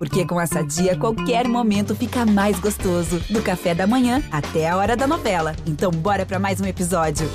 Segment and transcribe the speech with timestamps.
[0.00, 3.20] Porque com essa dia, qualquer momento fica mais gostoso.
[3.28, 5.54] Do café da manhã até a hora da novela.
[5.66, 7.28] Então, bora para mais um episódio.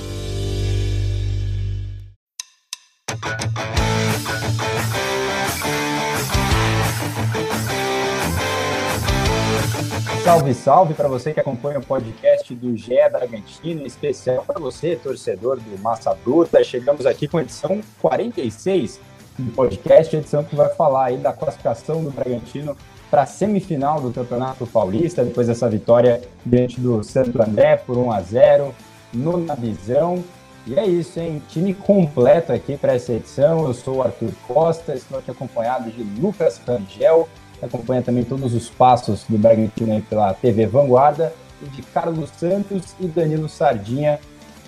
[10.23, 14.95] Salve, salve para você que acompanha o podcast do GE Bragantino, em especial para você,
[14.95, 16.63] torcedor do Massa Bruta.
[16.63, 18.99] Chegamos aqui com a edição 46
[19.37, 22.75] do podcast, edição que vai falar aí da classificação do Bragantino
[23.09, 28.11] para a semifinal do Campeonato Paulista, depois dessa vitória diante do Santo André por 1
[28.11, 28.75] a 0
[29.13, 30.23] no Nabizão.
[30.67, 31.41] E é isso, hein?
[31.47, 33.65] Time completo aqui para essa edição.
[33.65, 37.29] Eu sou o Arthur Costa, estou aqui acompanhado de Lucas Rangel,
[37.59, 42.95] que acompanha também todos os passos do Bragantino pela TV Vanguarda, e de Carlos Santos
[42.99, 44.19] e Danilo Sardinha,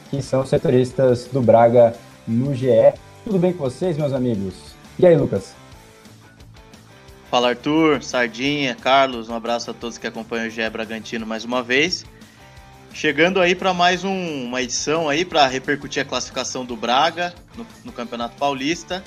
[0.09, 1.94] que são setoristas do Braga
[2.28, 2.94] no GE.
[3.27, 4.54] Tudo bem com vocês, meus amigos?
[4.98, 5.54] E aí, Lucas?
[7.30, 11.61] Fala, Arthur, Sardinha, Carlos, um abraço a todos que acompanham o GE Bragantino mais uma
[11.61, 12.06] vez.
[12.94, 17.67] Chegando aí para mais um, uma edição aí para repercutir a classificação do Braga no,
[17.84, 19.03] no Campeonato Paulista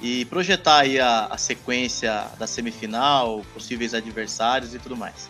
[0.00, 5.28] e projetar aí a, a, sequência da semifinal, possíveis adversários e tudo mais.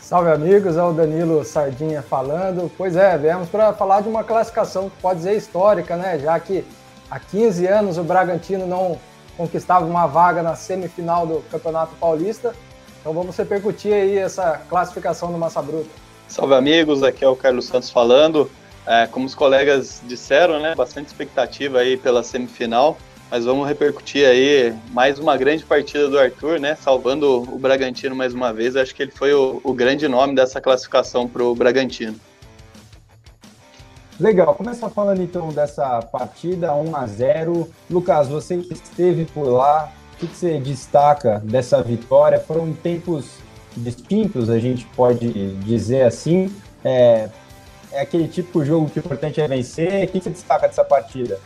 [0.00, 2.68] Salve amigos, é o Danilo Sardinha falando.
[2.76, 6.18] Pois é, viemos para falar de uma classificação que pode dizer histórica, né?
[6.18, 6.64] Já que
[7.10, 8.98] há 15 anos o Bragantino não
[9.36, 12.54] conquistava uma vaga na semifinal do Campeonato Paulista.
[13.00, 15.90] Então vamos repercutir aí essa classificação do Massa Bruta.
[16.28, 18.50] Salve amigos, aqui é o Carlos Santos falando.
[18.86, 22.96] É, como os colegas disseram, né, bastante expectativa aí pela semifinal,
[23.28, 28.32] mas vamos repercutir aí mais uma grande partida do Arthur, né, salvando o Bragantino mais
[28.32, 28.76] uma vez.
[28.76, 32.18] Acho que ele foi o, o grande nome dessa classificação para o Bragantino.
[34.18, 39.92] Legal, começa falando então dessa partida 1 a 0 Lucas, você que esteve por lá,
[40.14, 42.40] o que, você destaca dessa vitória?
[42.40, 43.26] Foram tempos
[43.76, 46.50] distintos, a gente pode dizer assim.
[46.82, 47.28] É,
[47.92, 50.04] é aquele tipo de jogo que o importante é vencer.
[50.04, 51.38] O que, você destaca dessa partida?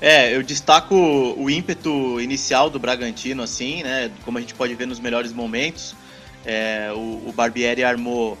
[0.00, 4.12] É, eu destaco o ímpeto inicial do Bragantino, assim, né?
[4.24, 5.96] Como a gente pode ver nos melhores momentos.
[6.44, 8.38] É, o, o Barbieri armou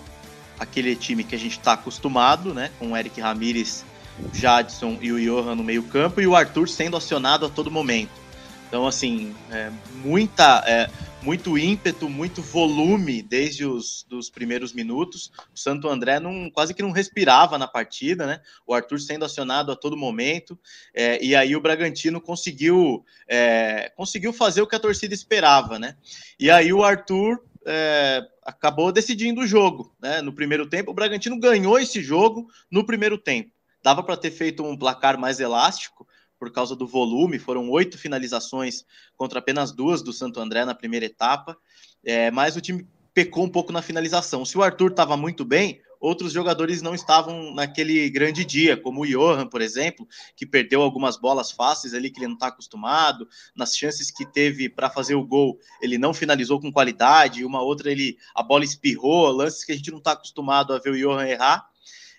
[0.58, 2.70] aquele time que a gente está acostumado, né?
[2.78, 3.84] Com o Eric Ramires,
[4.32, 8.26] Jadson e o Johan no meio campo e o Arthur sendo acionado a todo momento.
[8.68, 9.70] Então, assim, é,
[10.02, 10.90] muita, é,
[11.22, 15.30] muito ímpeto, muito volume desde os dos primeiros minutos.
[15.54, 18.40] O Santo André não, quase que não respirava na partida, né?
[18.66, 20.58] O Arthur sendo acionado a todo momento.
[20.92, 25.96] É, e aí o Bragantino conseguiu, é, conseguiu fazer o que a torcida esperava, né?
[26.38, 29.94] E aí o Arthur é, acabou decidindo o jogo.
[30.00, 30.22] Né?
[30.22, 33.50] No primeiro tempo, o Bragantino ganhou esse jogo no primeiro tempo.
[33.82, 36.06] Dava para ter feito um placar mais elástico
[36.38, 38.84] por causa do volume, foram oito finalizações
[39.16, 41.56] contra apenas duas do Santo André na primeira etapa,
[42.04, 44.44] é, mas o time pecou um pouco na finalização.
[44.44, 49.06] Se o Arthur estava muito bem, outros jogadores não estavam naquele grande dia, como o
[49.06, 53.28] Johan, por exemplo, que perdeu algumas bolas fáceis ali que ele não está acostumado.
[53.54, 57.44] Nas chances que teve para fazer o gol, ele não finalizou com qualidade.
[57.44, 60.90] Uma outra, ele a bola espirrou, lances que a gente não está acostumado a ver
[60.90, 61.66] o Johan errar.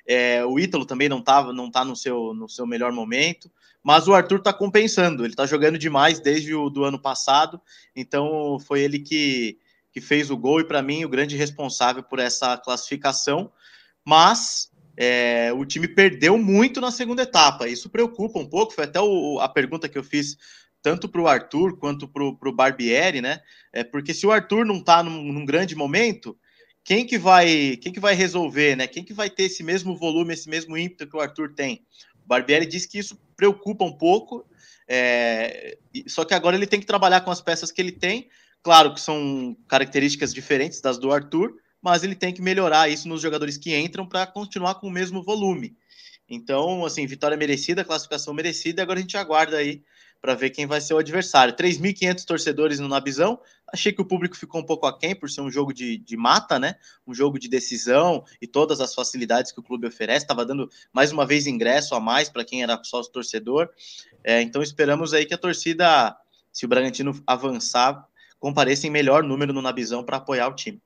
[0.07, 3.51] É, o Ítalo também não estava, não está no seu, no seu melhor momento,
[3.83, 5.23] mas o Arthur está compensando.
[5.23, 7.61] Ele está jogando demais desde o do ano passado,
[7.93, 9.59] então foi ele que,
[9.91, 13.51] que fez o gol e para mim o grande responsável por essa classificação
[14.07, 17.67] mas é, o time perdeu muito na segunda etapa.
[17.67, 18.73] Isso preocupa um pouco.
[18.73, 20.37] Foi até o, a pergunta que eu fiz
[20.81, 23.41] tanto para o Arthur quanto para o Barbieri, né?
[23.73, 26.39] É porque se o Arthur não está num, num, grande momento,
[26.85, 28.87] quem que vai quem que vai resolver, né?
[28.87, 31.85] Quem que vai ter esse mesmo volume, esse mesmo ímpeto que o Arthur tem?
[32.23, 34.45] O Barbieri disse que isso preocupa um pouco.
[34.87, 38.29] É, só que agora ele tem que trabalhar com as peças que ele tem.
[38.63, 43.21] Claro que são características diferentes das do Arthur, mas ele tem que melhorar isso nos
[43.21, 45.75] jogadores que entram para continuar com o mesmo volume.
[46.29, 49.81] Então, assim, vitória merecida, classificação merecida, agora a gente aguarda aí
[50.21, 51.55] para ver quem vai ser o adversário.
[51.55, 53.39] 3.500 torcedores no Nabizão,
[53.71, 56.59] achei que o público ficou um pouco aquém por ser um jogo de, de mata,
[56.59, 56.75] né?
[57.05, 60.25] Um jogo de decisão e todas as facilidades que o clube oferece.
[60.25, 63.69] Estava dando mais uma vez ingresso a mais para quem era sócio torcedor.
[64.23, 66.15] É, então esperamos aí que a torcida,
[66.51, 68.05] se o Bragantino avançar,
[68.39, 70.81] compareça em melhor número no Nabizão para apoiar o time.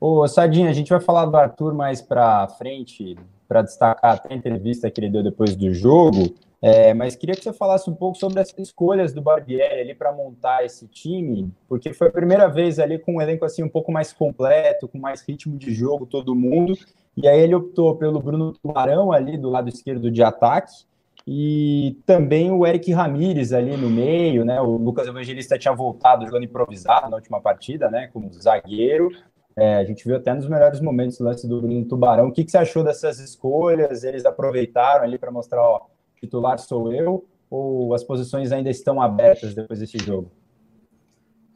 [0.00, 4.36] Ô, Sadinha, a gente vai falar do Arthur mais para frente, para destacar até a
[4.36, 8.16] entrevista que ele deu depois do jogo, é, mas queria que você falasse um pouco
[8.16, 12.78] sobre as escolhas do Barbieri ali para montar esse time, porque foi a primeira vez
[12.78, 16.34] ali com um elenco assim um pouco mais completo, com mais ritmo de jogo todo
[16.34, 16.72] mundo,
[17.14, 20.84] e aí ele optou pelo Bruno Tubarão ali do lado esquerdo de ataque,
[21.26, 24.58] e também o Eric Ramires ali no meio, né?
[24.62, 28.08] O Lucas Evangelista tinha voltado jogando improvisado na última partida, né?
[28.10, 29.10] Como zagueiro.
[29.56, 32.28] É, a gente viu até nos melhores momentos o lance do Bruno Tubarão.
[32.28, 34.04] O que, que você achou dessas escolhas?
[34.04, 35.86] Eles aproveitaram ali para mostrar, ó,
[36.16, 40.30] titular sou eu, ou as posições ainda estão abertas depois desse jogo?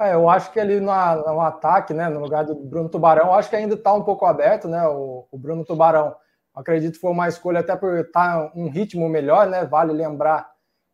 [0.00, 3.48] É, eu acho que ali no, no, ataque, né, no lugar do Bruno Tubarão, acho
[3.48, 4.86] que ainda está um pouco aberto, né?
[4.88, 6.14] O, o Bruno Tubarão
[6.54, 9.64] Acredito que foi uma escolha até por estar um ritmo melhor, né?
[9.64, 10.48] Vale lembrar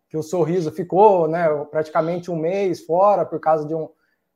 [0.08, 3.88] que o Sorriso ficou, né, praticamente um mês fora por causa de um,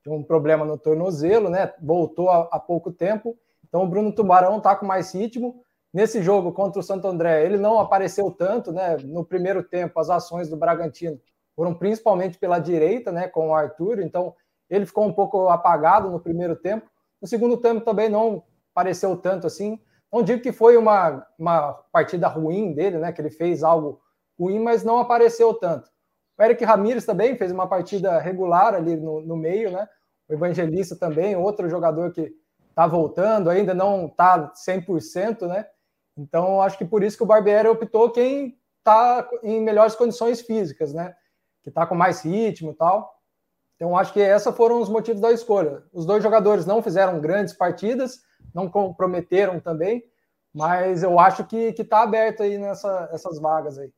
[0.06, 1.72] um problema no tornozelo, né?
[1.80, 3.36] Voltou há, pouco tempo.
[3.66, 5.62] Então o Bruno Tubarão está com mais ritmo.
[5.92, 8.96] Nesse jogo contra o Santo André, ele não apareceu tanto, né?
[9.04, 11.20] No primeiro tempo, as ações do Bragantino
[11.54, 14.00] foram principalmente pela direita, né, com o Arthur.
[14.00, 14.34] Então
[14.68, 16.90] ele ficou um pouco apagado no primeiro tempo.
[17.22, 18.42] No segundo tempo também não
[18.74, 19.78] apareceu tanto assim.
[20.12, 23.12] Não digo que foi uma, uma partida ruim dele, né?
[23.12, 24.00] Que ele fez algo
[24.38, 25.90] ruim, mas não apareceu tanto.
[26.38, 29.88] O Eric Ramírez também fez uma partida regular ali no, no meio, né?
[30.28, 32.32] O Evangelista também, outro jogador que
[32.68, 35.66] está voltando, ainda não está 100%, né?
[36.16, 40.92] Então, acho que por isso que o Barbieri optou quem está em melhores condições físicas,
[40.92, 41.14] né?
[41.62, 43.14] Que está com mais ritmo e tal.
[43.76, 45.82] Então, acho que esses foram os motivos da escolha.
[45.92, 48.20] Os dois jogadores não fizeram grandes partidas,
[48.54, 50.04] não comprometeram também,
[50.52, 53.92] mas eu acho que está aberto aí nessas vagas aí.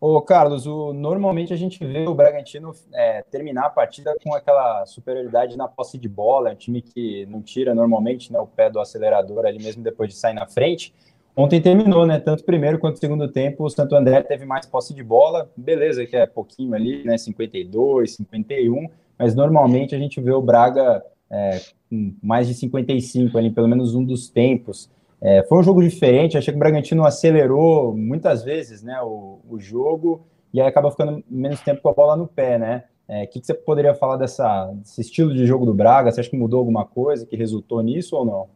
[0.00, 4.86] Ô, Carlos, o, normalmente a gente vê o Bragantino é, terminar a partida com aquela
[4.86, 8.70] superioridade na posse de bola, é um time que não tira normalmente né, o pé
[8.70, 10.94] do acelerador ali mesmo depois de sair na frente.
[11.36, 12.18] Ontem terminou, né?
[12.18, 16.16] Tanto primeiro quanto segundo tempo, o Santo André teve mais posse de bola, beleza, que
[16.16, 17.18] é pouquinho ali, né?
[17.18, 18.88] 52, 51,
[19.18, 21.60] mas normalmente a gente vê o Braga é,
[21.90, 24.90] com mais de 55 ali, pelo menos um dos tempos.
[25.22, 29.58] É, foi um jogo diferente, achei que o Bragantino acelerou muitas vezes né, o, o
[29.58, 32.84] jogo e aí acaba ficando menos tempo com a bola no pé, né?
[33.08, 36.10] O é, que, que, você poderia falar dessa, desse estilo de jogo do Braga?
[36.10, 38.48] Você acha que mudou alguma coisa que resultou nisso ou não?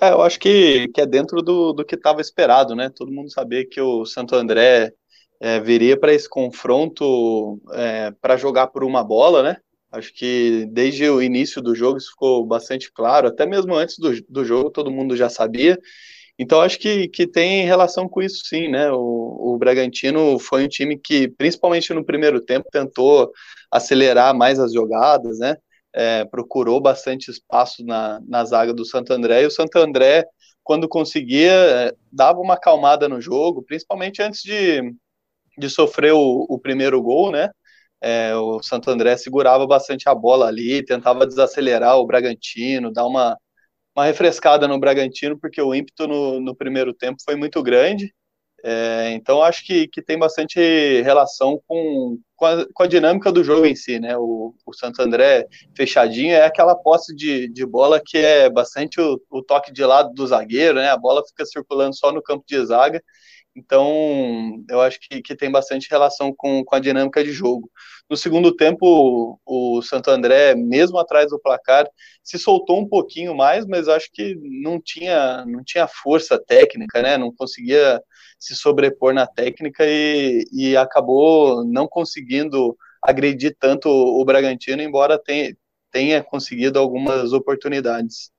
[0.00, 2.90] É, eu acho que, que é dentro do, do que estava esperado, né?
[2.90, 4.92] Todo mundo sabia que o Santo André
[5.40, 9.58] é, viria para esse confronto é, para jogar por uma bola, né?
[9.90, 14.10] Acho que desde o início do jogo isso ficou bastante claro, até mesmo antes do,
[14.28, 15.78] do jogo todo mundo já sabia.
[16.38, 18.92] Então acho que, que tem relação com isso sim, né?
[18.92, 23.32] O, o Bragantino foi um time que, principalmente no primeiro tempo, tentou
[23.70, 25.56] acelerar mais as jogadas, né?
[25.92, 30.24] É, procurou bastante espaço na, na zaga do Santo André, e o Santo André,
[30.62, 34.94] quando conseguia, é, dava uma acalmada no jogo, principalmente antes de,
[35.58, 37.50] de sofrer o, o primeiro gol, né?
[38.00, 43.36] É, o Santo André segurava bastante a bola ali, tentava desacelerar o Bragantino, dar uma,
[43.96, 48.14] uma refrescada no Bragantino, porque o ímpeto no, no primeiro tempo foi muito grande.
[48.64, 50.58] É, então acho que, que tem bastante
[51.02, 54.16] relação com, com a, com, a, dinâmica do jogo em si, né?
[54.16, 55.46] O, o Santo André
[55.76, 60.12] fechadinho é aquela posse de, de bola que é bastante o, o toque de lado
[60.12, 60.90] do zagueiro, né?
[60.90, 63.00] A bola fica circulando só no campo de zaga
[63.58, 67.68] então, eu acho que, que tem bastante relação com, com a dinâmica de jogo.
[68.08, 71.86] No segundo tempo, o, o Santo André, mesmo atrás do placar,
[72.22, 77.18] se soltou um pouquinho mais, mas acho que não tinha, não tinha força técnica, né?
[77.18, 78.00] Não conseguia
[78.38, 85.56] se sobrepor na técnica e, e acabou não conseguindo agredir tanto o Bragantino, embora tenha,
[85.90, 88.30] tenha conseguido algumas oportunidades.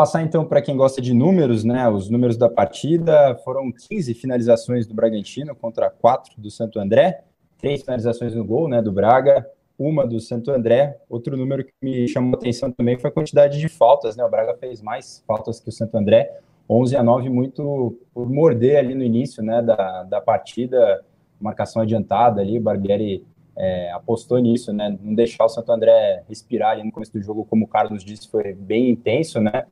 [0.00, 1.86] Passar então para quem gosta de números, né?
[1.86, 7.22] Os números da partida foram 15 finalizações do Bragantino contra 4 do Santo André,
[7.58, 9.46] três finalizações no gol, né, do Braga,
[9.78, 10.96] uma do Santo André.
[11.06, 14.24] Outro número que me chamou atenção também foi a quantidade de faltas, né?
[14.24, 16.34] O Braga fez mais faltas que o Santo André,
[16.66, 21.04] 11 a 9 muito por morder ali no início, né, da, da partida,
[21.38, 24.96] marcação adiantada ali, o Barbieri é, apostou nisso, né?
[25.02, 28.30] Não deixar o Santo André respirar ali no começo do jogo, como o Carlos disse,
[28.30, 29.66] foi bem intenso, né?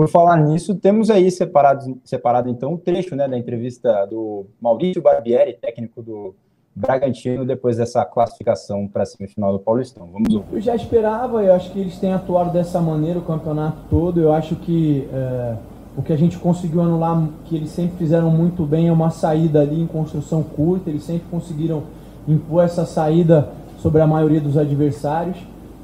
[0.00, 5.02] Por falar nisso, temos aí separado, separado então um trecho né, da entrevista do Maurício
[5.02, 6.34] Barbieri, técnico do
[6.74, 10.08] Bragantino, depois dessa classificação para a semifinal do Paulistão.
[10.10, 10.54] Vamos ouvir.
[10.54, 14.18] Eu já esperava, eu acho que eles têm atuado dessa maneira o campeonato todo.
[14.18, 15.56] Eu acho que é,
[15.94, 19.60] o que a gente conseguiu anular, que eles sempre fizeram muito bem, é uma saída
[19.60, 20.88] ali em construção curta.
[20.88, 21.82] Eles sempre conseguiram
[22.26, 25.36] impor essa saída sobre a maioria dos adversários.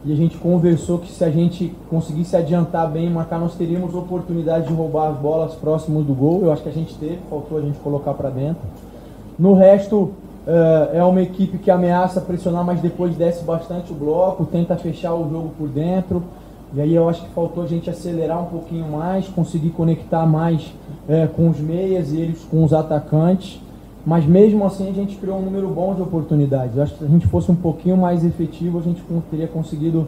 [0.06, 4.68] E a gente conversou que se a gente conseguisse adiantar bem, marcar, nós teríamos oportunidade
[4.68, 6.42] de roubar as bolas próximas do gol.
[6.44, 8.62] Eu acho que a gente teve, faltou a gente colocar para dentro.
[9.36, 14.44] No resto, uh, é uma equipe que ameaça pressionar, mas depois desce bastante o bloco,
[14.44, 16.22] tenta fechar o jogo por dentro.
[16.72, 20.72] E aí eu acho que faltou a gente acelerar um pouquinho mais, conseguir conectar mais
[21.08, 23.60] é, com os meias e eles com os atacantes.
[24.06, 26.76] Mas mesmo assim a gente criou um número bom de oportunidades.
[26.76, 30.06] Eu acho que se a gente fosse um pouquinho mais efetivo, a gente teria conseguido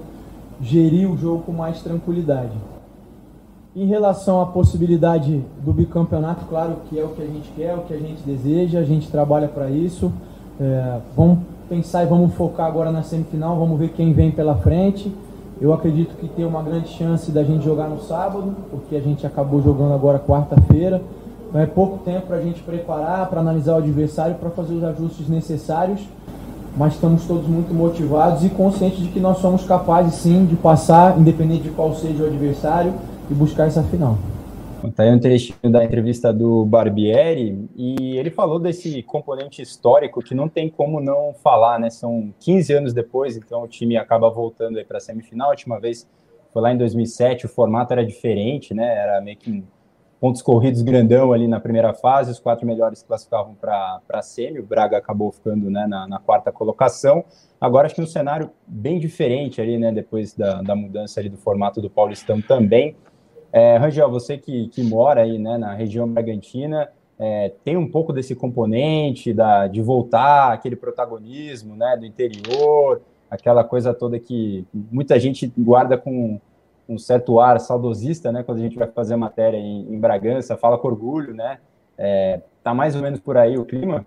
[0.63, 2.53] gerir o jogo com mais tranquilidade.
[3.75, 7.75] Em relação à possibilidade do bicampeonato, claro que é o que a gente quer, é
[7.75, 10.13] o que a gente deseja, a gente trabalha para isso.
[10.61, 15.13] É, vamos pensar e vamos focar agora na semifinal, vamos ver quem vem pela frente.
[15.61, 19.27] Eu acredito que tem uma grande chance da gente jogar no sábado, porque a gente
[19.27, 21.03] acabou jogando agora quarta-feira.
[21.55, 25.29] É pouco tempo para a gente preparar, para analisar o adversário, para fazer os ajustes
[25.29, 26.01] necessários.
[26.77, 31.19] Mas estamos todos muito motivados e conscientes de que nós somos capazes sim de passar,
[31.19, 32.93] independente de qual seja o adversário,
[33.31, 34.17] e buscar essa final.
[34.85, 40.37] Está aí um trechinho da entrevista do Barbieri e ele falou desse componente histórico que
[40.37, 41.91] não tem como não falar, né?
[41.91, 45.49] São 15 anos depois, então o time acaba voltando para a semifinal.
[45.49, 46.09] A última vez
[46.53, 48.87] foi lá em 2007, o formato era diferente, né?
[48.87, 49.65] Era meio que
[50.21, 54.67] pontos corridos grandão ali na primeira fase, os quatro melhores classificavam para a semi, o
[54.67, 57.25] Braga acabou ficando né, na, na, quarta colocação.
[57.61, 59.93] Agora acho que um cenário bem diferente ali, né?
[59.93, 62.97] Depois da, da mudança ali do formato do Paulistão também.
[63.53, 68.13] É, Rangel, você que, que mora aí né, na região Bragantina, é, tem um pouco
[68.13, 75.19] desse componente da, de voltar aquele protagonismo né, do interior, aquela coisa toda que muita
[75.19, 76.41] gente guarda com
[76.89, 80.79] um certo ar saudosista, né, quando a gente vai fazer matéria em, em Bragança, fala
[80.79, 81.59] com orgulho, né?
[81.97, 84.07] É, tá mais ou menos por aí o clima?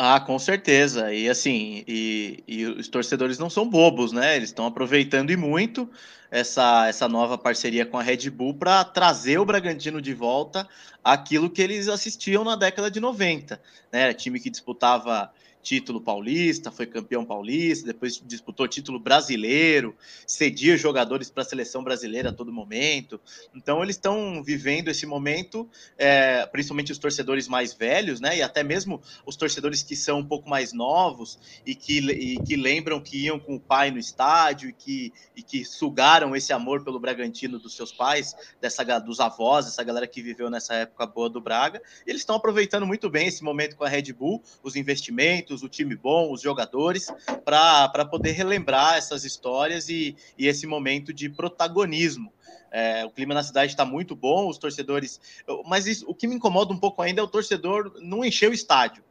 [0.00, 1.12] Ah, com certeza.
[1.12, 4.36] E assim, e, e os torcedores não são bobos, né?
[4.36, 5.90] Eles estão aproveitando e muito
[6.30, 10.68] essa, essa nova parceria com a Red Bull para trazer o Bragantino de volta
[11.02, 13.60] aquilo que eles assistiam na década de 90,
[13.92, 14.14] né?
[14.14, 15.32] Time que disputava
[15.62, 19.94] título paulista, foi campeão paulista, depois disputou título brasileiro,
[20.26, 23.20] cedia jogadores para a seleção brasileira a todo momento.
[23.54, 28.38] Então eles estão vivendo esse momento, é, principalmente os torcedores mais velhos, né?
[28.38, 32.56] E até mesmo os torcedores que são um pouco mais novos e que, e que
[32.56, 36.84] lembram que iam com o pai no estádio e que, e que sugaram esse amor
[36.84, 41.28] pelo Bragantino dos seus pais, dessa, dos avós, essa galera que viveu nessa época boa
[41.28, 41.82] do Braga.
[42.06, 45.96] eles estão aproveitando muito bem esse momento com a Red Bull, os investimentos o time
[45.96, 47.08] bom, os jogadores,
[47.44, 52.32] para poder relembrar essas histórias e, e esse momento de protagonismo.
[52.70, 55.20] É, o clima na cidade está muito bom, os torcedores.
[55.66, 58.54] Mas isso, o que me incomoda um pouco ainda é o torcedor não encher o
[58.54, 59.02] estádio.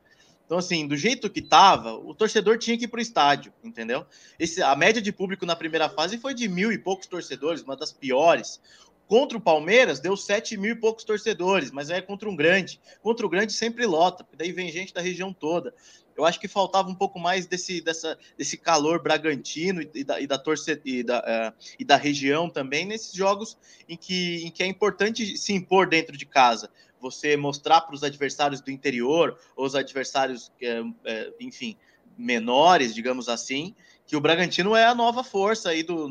[0.46, 4.06] Então, assim, do jeito que estava, o torcedor tinha que ir para o estádio, entendeu?
[4.40, 7.76] Esse, a média de público na primeira fase foi de mil e poucos torcedores, uma
[7.76, 8.62] das piores.
[9.08, 12.80] Contra o Palmeiras, deu sete mil e poucos torcedores, mas é contra um grande.
[13.02, 15.74] Contra o grande sempre lota, porque daí vem gente da região toda.
[16.18, 20.26] Eu acho que faltava um pouco mais desse, dessa, desse calor bragantino e da, e
[20.26, 23.56] da torcida e da, uh, e da região também nesses jogos
[23.88, 26.72] em que, em que é importante se impor dentro de casa.
[27.00, 31.78] Você mostrar para os adversários do interior, ou os adversários, uh, uh, enfim,
[32.18, 33.76] menores, digamos assim,
[34.08, 36.10] que o Bragantino é a nova força aí do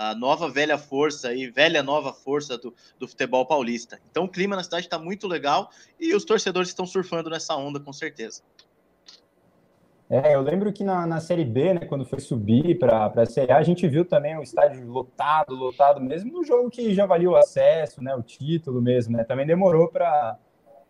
[0.00, 4.00] a nova velha força e velha nova força do, do futebol paulista.
[4.10, 5.70] Então o clima na cidade está muito legal
[6.00, 8.42] e os torcedores estão surfando nessa onda com certeza.
[10.10, 13.52] É, eu lembro que na, na Série B, né, quando foi subir para a Série
[13.52, 17.30] A, a gente viu também o estádio lotado, lotado mesmo, no jogo que já valia
[17.30, 20.36] o acesso, né, o título mesmo, né, também demorou para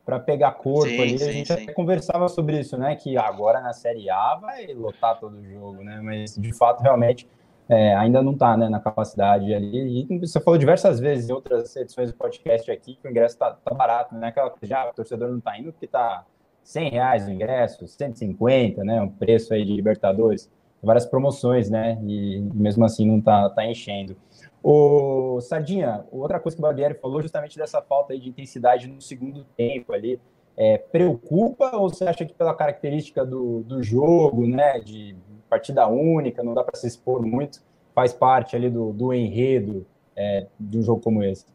[0.03, 1.63] para pegar corpo sim, ali, sim, a gente sim.
[1.63, 5.85] até conversava sobre isso, né, que agora na Série A vai lotar todo o jogo,
[5.85, 7.29] né, mas de fato realmente
[7.69, 10.07] é, ainda não está né, na capacidade ali.
[10.11, 13.53] E você falou diversas vezes em outras edições do podcast aqui que o ingresso está
[13.53, 14.27] tá barato, né?
[14.27, 16.25] Aquela já o torcedor não está indo porque está
[16.63, 19.01] 100 reais o ingresso, 150, né?
[19.01, 20.51] Um preço aí de Libertadores,
[20.83, 21.99] várias promoções, né?
[22.07, 24.17] E mesmo assim não está tá enchendo.
[24.63, 29.45] O Sardinha, outra coisa que o Barbieri falou justamente dessa falta de intensidade no segundo
[29.57, 30.21] tempo ali.
[30.57, 35.17] É, preocupa ou você acha que pela característica do, do jogo, né, de
[35.49, 37.63] partida única, não dá para se expor muito,
[37.95, 41.47] faz parte ali do, do enredo é, de um jogo como esse.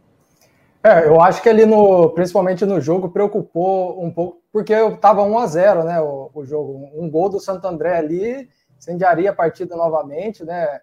[0.85, 5.39] É, eu acho que ali no, principalmente no jogo, preocupou um pouco, porque estava 1
[5.39, 6.91] a 0 né, o, o, jogo.
[6.93, 10.79] Um gol do Santo André ali incendiaria a partida novamente, né?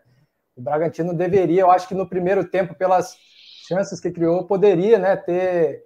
[0.56, 3.16] O Bragantino deveria, eu acho que no primeiro tempo, pelas
[3.68, 5.84] chances que criou, poderia, né, ter,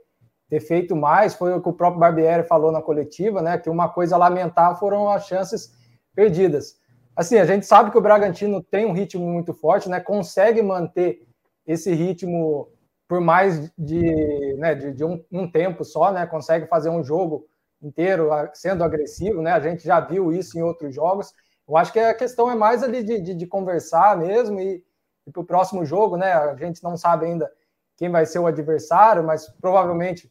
[0.48, 1.34] ter feito mais.
[1.34, 3.58] Foi o que o próprio Barbieri falou na coletiva, né?
[3.58, 5.72] Que uma coisa a lamentar foram as chances
[6.14, 6.76] perdidas
[7.16, 9.98] assim, a gente sabe que o Bragantino tem um ritmo muito forte, né?
[9.98, 11.26] Consegue manter
[11.66, 12.68] esse ritmo
[13.08, 16.26] por mais de, né, de, de um, um, tempo só, né?
[16.26, 17.46] Consegue fazer um jogo
[17.80, 19.52] inteiro sendo agressivo, né?
[19.52, 21.32] A gente já viu isso em outros jogos.
[21.68, 24.84] Eu acho que a questão é mais ali de, de, de conversar mesmo e,
[25.26, 26.32] E para o próximo jogo, né?
[26.32, 27.50] A gente não sabe ainda
[27.96, 30.30] quem vai ser o adversário, mas provavelmente,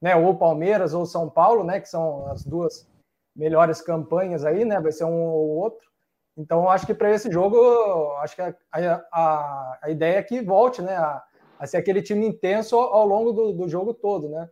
[0.00, 0.16] né?
[0.16, 1.80] Ou Palmeiras ou São Paulo, né?
[1.80, 2.86] Que são as duas
[3.36, 4.80] melhores campanhas aí, né?
[4.80, 5.86] Vai ser um ou outro.
[6.36, 7.56] Então, acho que para esse jogo,
[8.18, 8.54] acho que a,
[9.12, 10.96] a, a, ideia é que volte, né?
[10.96, 11.22] A,
[11.58, 14.48] a ser aquele time intenso ao longo do, do jogo todo, né?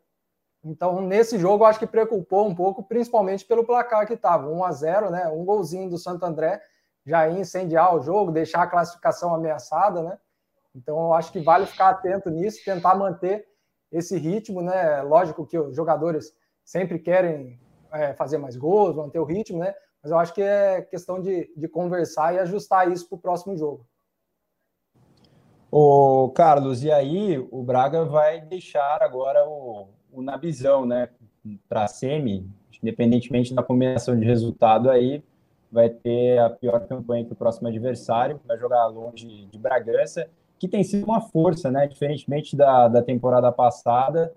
[0.65, 4.73] Então, nesse jogo, acho que preocupou um pouco, principalmente pelo placar que estava, 1 a
[4.73, 5.29] 0 né?
[5.29, 6.63] Um golzinho do Santo André
[7.05, 10.19] já ia incendiar o jogo, deixar a classificação ameaçada, né?
[10.75, 13.47] Então, acho que vale ficar atento nisso, tentar manter
[13.91, 15.03] esse ritmo, né?
[15.03, 16.33] Lógico que os jogadores
[16.65, 17.61] sempre querem
[17.93, 19.75] é, fazer mais gols, manter o ritmo, né?
[20.03, 23.57] Mas eu acho que é questão de, de conversar e ajustar isso para o próximo
[23.57, 23.87] jogo.
[25.75, 31.09] O Carlos, e aí o Braga vai deixar agora o, o Nabizão, né?
[31.67, 32.47] Para a semi,
[32.83, 35.25] independentemente da combinação de resultado aí,
[35.73, 40.69] vai ter a pior campanha que o próximo adversário, vai jogar longe de Bragança, que
[40.69, 41.87] tem sido uma força, né?
[41.87, 44.31] Diferentemente da, da temporada passada,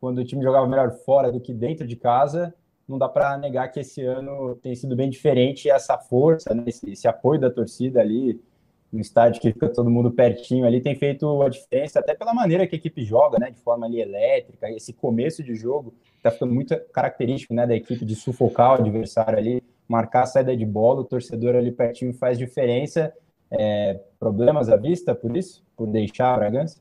[0.00, 2.52] quando o time jogava melhor fora do que dentro de casa,
[2.88, 6.64] não dá para negar que esse ano tem sido bem diferente essa força, né?
[6.66, 8.42] esse, esse apoio da torcida ali,
[8.92, 12.66] no estádio que fica todo mundo pertinho ali, tem feito a diferença, até pela maneira
[12.66, 16.52] que a equipe joga, né, de forma ali elétrica, esse começo de jogo está ficando
[16.52, 21.00] muito característico, né, da equipe de sufocar o adversário ali, marcar a saída de bola,
[21.00, 23.12] o torcedor ali pertinho faz diferença,
[23.50, 26.80] é, problemas à vista por isso, por deixar a Bragança?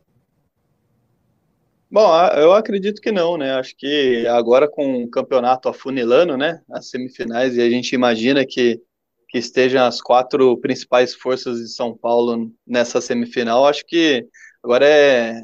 [1.90, 3.52] Bom, eu acredito que não, né?
[3.52, 6.62] Acho que agora com o campeonato afunilando, né?
[6.72, 8.82] As semifinais, e a gente imagina que
[9.32, 14.28] que estejam as quatro principais forças de São Paulo nessa semifinal, acho que
[14.62, 15.42] agora é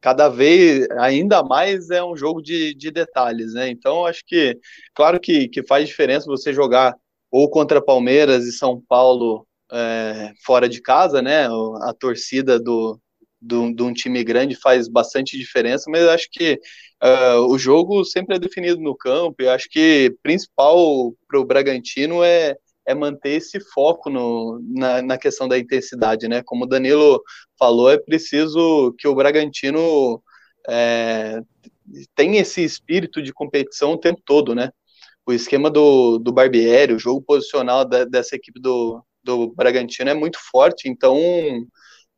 [0.00, 3.68] cada vez ainda mais é um jogo de, de detalhes, né?
[3.68, 4.58] Então acho que
[4.94, 6.94] claro que, que faz diferença você jogar
[7.30, 11.46] ou contra Palmeiras e São Paulo é, fora de casa, né?
[11.82, 12.98] A torcida do,
[13.40, 16.58] do, de um time grande faz bastante diferença, mas acho que
[17.02, 22.22] uh, o jogo sempre é definido no campo e acho que principal para o Bragantino
[22.22, 26.42] é é manter esse foco no, na, na questão da intensidade, né?
[26.42, 27.22] Como o Danilo
[27.58, 30.22] falou, é preciso que o Bragantino
[30.68, 31.40] é,
[32.14, 34.70] tenha esse espírito de competição o tempo todo, né?
[35.26, 40.14] O esquema do, do Barbieri, o jogo posicional da, dessa equipe do, do Bragantino é
[40.14, 41.18] muito forte, então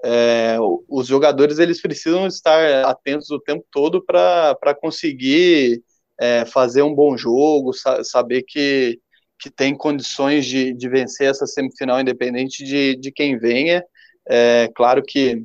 [0.04, 5.82] é, os jogadores eles precisam estar atentos o tempo todo para conseguir
[6.20, 9.00] é, fazer um bom jogo, sa saber que
[9.38, 13.84] que tem condições de, de vencer essa semifinal, independente de, de quem venha.
[14.28, 15.44] É claro que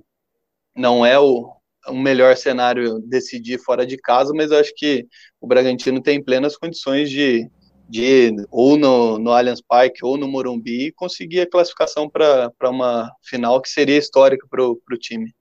[0.75, 1.51] não é o,
[1.87, 5.05] o melhor cenário decidir fora de casa, mas eu acho que
[5.39, 7.49] o Bragantino tem plenas condições de,
[7.87, 13.61] de ou no, no Allianz Parque ou no Morumbi conseguir a classificação para uma final
[13.61, 15.33] que seria histórica para o time.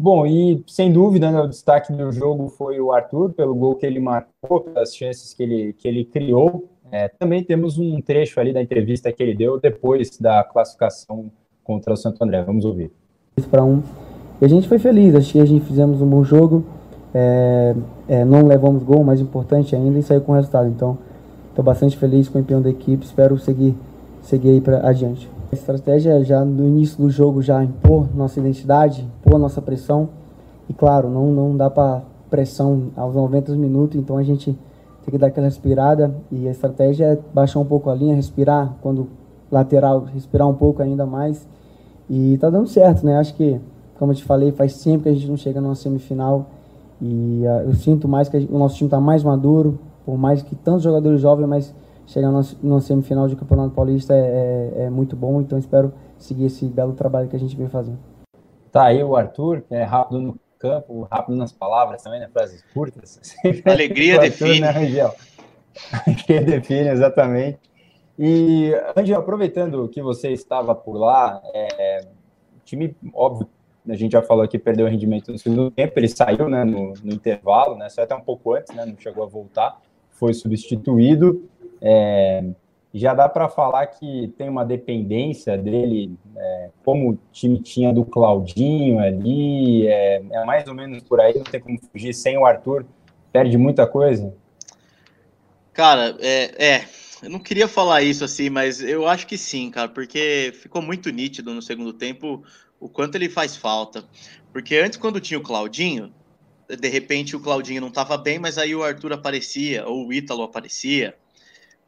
[0.00, 3.84] Bom, e sem dúvida, né, o destaque do jogo foi o Arthur, pelo gol que
[3.84, 6.70] ele marcou, pelas chances que ele, que ele criou.
[6.90, 11.30] É, também temos um trecho ali da entrevista que ele deu depois da classificação
[11.62, 12.42] contra o Santo André.
[12.42, 12.90] Vamos ouvir.
[13.50, 13.82] Para um.
[14.40, 16.64] E a gente foi feliz, acho que a gente fizemos um bom jogo.
[17.14, 17.74] É,
[18.08, 20.68] é, não levamos gol, mais importante ainda, e saiu com resultado.
[20.68, 20.98] Então,
[21.48, 23.04] estou bastante feliz com o empenho da equipe.
[23.04, 23.74] Espero seguir,
[24.22, 25.28] seguir aí para adiante.
[25.50, 30.08] A estratégia é já no início do jogo já impor nossa identidade, impor nossa pressão.
[30.68, 34.56] E claro, não, não dá para pressão aos 90 minutos, então a gente
[35.08, 38.74] tem que dar aquela respirada e a estratégia é baixar um pouco a linha, respirar
[38.82, 39.08] quando
[39.50, 41.48] lateral, respirar um pouco ainda mais.
[42.10, 43.16] E tá dando certo, né?
[43.18, 43.58] Acho que,
[43.98, 46.46] como eu te falei, faz tempo que a gente não chega numa semifinal
[47.00, 50.42] e uh, eu sinto mais que gente, o nosso time está mais maduro, por mais
[50.42, 51.74] que tantos jogadores jovens, mas
[52.06, 52.30] chegar
[52.62, 54.18] numa semifinal de Campeonato Paulista é,
[54.76, 57.98] é, é, muito bom, então espero seguir esse belo trabalho que a gente vem fazendo.
[58.70, 62.28] Tá aí o Arthur, é rápido no campo, rápido nas palavras também, né?
[62.32, 63.20] Frases curtas.
[63.64, 64.60] Alegria define.
[64.60, 65.14] Né, Angel?
[65.92, 67.58] Alegria define, exatamente.
[68.18, 72.06] E, Angel, aproveitando que você estava por lá, é,
[72.64, 73.48] time, óbvio,
[73.88, 76.92] a gente já falou aqui, perdeu o rendimento no segundo tempo, ele saiu né, no,
[77.02, 77.88] no intervalo, né?
[77.88, 78.84] Saiu até um pouco antes, né?
[78.84, 81.48] Não chegou a voltar, foi substituído.
[81.80, 82.44] É,
[82.92, 88.04] já dá para falar que tem uma dependência dele, é, como o time tinha do
[88.04, 92.14] Claudinho ali, é, é, mais ou menos por aí, não tem como fugir.
[92.14, 92.86] Sem o Arthur,
[93.30, 94.34] perde muita coisa?
[95.72, 96.84] Cara, é, é,
[97.22, 101.10] eu não queria falar isso assim, mas eu acho que sim, cara, porque ficou muito
[101.10, 102.42] nítido no segundo tempo
[102.80, 104.04] o quanto ele faz falta.
[104.52, 106.12] Porque antes, quando tinha o Claudinho,
[106.68, 110.42] de repente o Claudinho não estava bem, mas aí o Arthur aparecia, ou o Ítalo
[110.42, 111.14] aparecia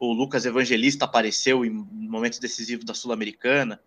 [0.01, 3.79] o Lucas Evangelista apareceu em momentos decisivos da Sul-Americana.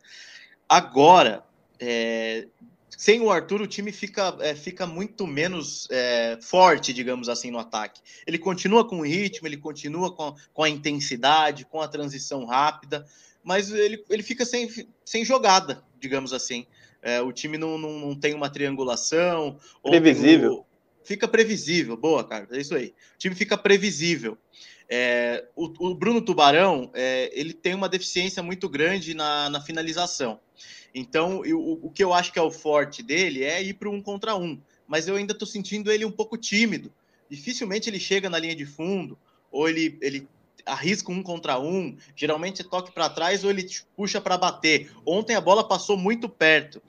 [0.68, 1.44] Agora,
[1.80, 2.46] é,
[2.88, 7.58] sem o Arthur, o time fica, é, fica muito menos é, forte, digamos assim, no
[7.58, 8.00] ataque.
[8.28, 13.04] Ele continua com o ritmo, ele continua com, com a intensidade, com a transição rápida,
[13.42, 14.70] mas ele, ele fica sem,
[15.04, 16.64] sem jogada, digamos assim.
[17.02, 19.58] É, o time não, não, não, tem uma triangulação.
[19.82, 20.64] Previsível.
[21.02, 22.94] fica previsível, boa, cara, é isso aí.
[23.16, 24.38] O time fica previsível.
[24.88, 30.38] É, o, o, Bruno Tubarão, é, ele tem uma deficiência muito grande na, na finalização.
[30.94, 33.90] Então, eu, o, o que eu acho que é o forte dele é ir para
[33.90, 34.60] um contra um.
[34.86, 36.92] Mas eu ainda estou sentindo ele um pouco tímido.
[37.28, 39.18] Dificilmente ele chega na linha de fundo,
[39.50, 40.28] ou ele, ele
[40.66, 43.66] arrisca um contra um, geralmente é toque para trás ou ele
[43.96, 44.90] puxa para bater.
[45.04, 46.82] Ontem a bola passou muito perto,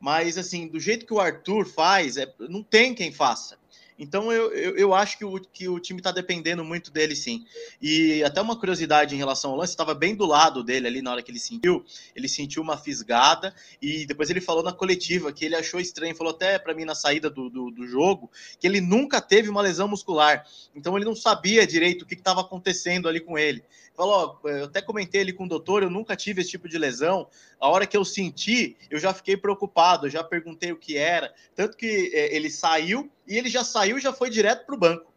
[0.00, 3.58] mas assim, do jeito que o Arthur faz, é, não tem quem faça.
[4.00, 7.44] Então eu, eu, eu, acho que o, que o time está dependendo muito dele, sim.
[7.82, 11.12] E até uma curiosidade em relação ao lance, estava bem do lado dele ali na
[11.12, 11.84] hora que ele sentiu.
[12.16, 16.32] Ele sentiu uma fisgada e depois ele falou na coletiva que ele achou estranho, falou
[16.32, 19.86] até para mim na saída do, do, do, jogo, que ele nunca teve uma lesão
[19.86, 20.46] muscular.
[20.74, 23.62] Então ele não sabia direito o que estava acontecendo ali com ele.
[23.94, 27.28] Falou, eu até comentei ali com o doutor, eu nunca tive esse tipo de lesão.
[27.60, 31.34] A hora que eu senti, eu já fiquei preocupado, eu já perguntei o que era.
[31.54, 35.10] Tanto que é, ele saiu e ele já saiu já foi direto para o banco.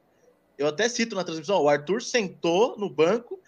[0.56, 3.42] Eu até cito na transmissão, o Arthur sentou no banco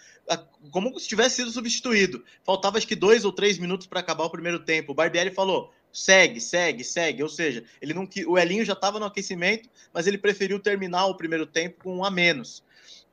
[0.72, 2.24] como se tivesse sido substituído.
[2.44, 4.92] Faltava acho que dois ou três minutos para acabar o primeiro tempo.
[4.92, 7.22] O Barbieri falou: segue, segue, segue.
[7.22, 11.16] Ou seja, ele não o Elinho já estava no aquecimento, mas ele preferiu terminar o
[11.16, 12.64] primeiro tempo com um a menos.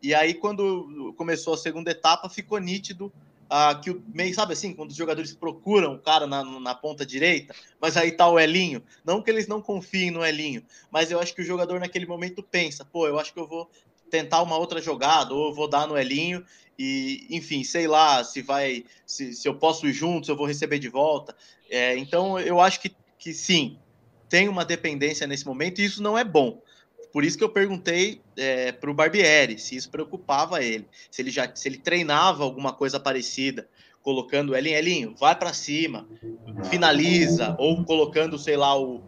[0.03, 3.13] E aí, quando começou a segunda etapa, ficou nítido
[3.55, 7.05] ah, que o meio, sabe assim, quando os jogadores procuram o cara na, na ponta
[7.05, 8.83] direita, mas aí tá o Elinho.
[9.05, 12.43] Não que eles não confiem no Elinho, mas eu acho que o jogador naquele momento
[12.43, 13.71] pensa, pô, eu acho que eu vou
[14.11, 16.43] tentar uma outra jogada, ou eu vou dar no Elinho,
[16.79, 20.47] e enfim, sei lá se vai, se, se eu posso ir junto, se eu vou
[20.47, 21.37] receber de volta.
[21.69, 23.79] É, então eu acho que, que sim,
[24.31, 26.62] tem uma dependência nesse momento, e isso não é bom.
[27.13, 31.31] Por isso que eu perguntei é, para o Barbieri se isso preocupava ele, se ele
[31.31, 33.69] já se ele treinava alguma coisa parecida,
[34.03, 36.09] colocando Elinho, Elinho, vai para cima,
[36.71, 39.03] finaliza, ou colocando, sei lá, o,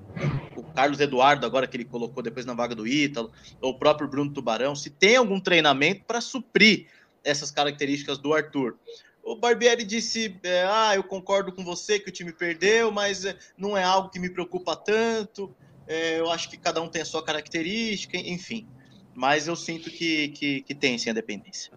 [0.57, 4.09] o Carlos Eduardo, agora que ele colocou depois na vaga do Ítalo, ou o próprio
[4.09, 6.87] Bruno Tubarão, se tem algum treinamento para suprir
[7.25, 8.77] essas características do Arthur.
[9.23, 13.37] O Barbieri disse: é, Ah, eu concordo com você que o time perdeu, mas é,
[13.57, 15.55] não é algo que me preocupa tanto.
[15.87, 18.67] É, eu acho que cada um tem a sua característica, enfim.
[19.15, 21.73] Mas eu sinto que, que, que tem sim a dependência.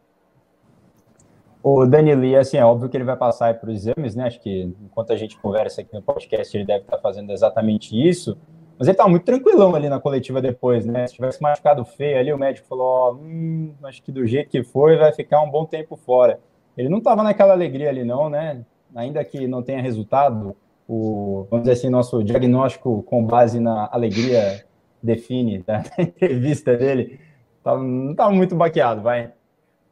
[1.61, 4.25] O Danilo, assim, é óbvio que ele vai passar para os exames, né?
[4.25, 8.37] Acho que enquanto a gente conversa aqui no podcast, ele deve estar fazendo exatamente isso.
[8.79, 11.07] Mas ele estava muito tranquilão ali na coletiva depois, né?
[11.07, 14.63] Se tivesse machucado feio ali, o médico falou: Ó, hum, acho que do jeito que
[14.63, 16.39] foi, vai ficar um bom tempo fora.
[16.77, 18.63] Ele não estava naquela alegria ali, não, né?
[18.95, 20.55] Ainda que não tenha resultado,
[20.87, 24.65] o, vamos dizer assim, nosso diagnóstico com base na alegria
[25.03, 27.19] define da entrevista dele,
[27.63, 29.33] tá, não estava muito baqueado, vai.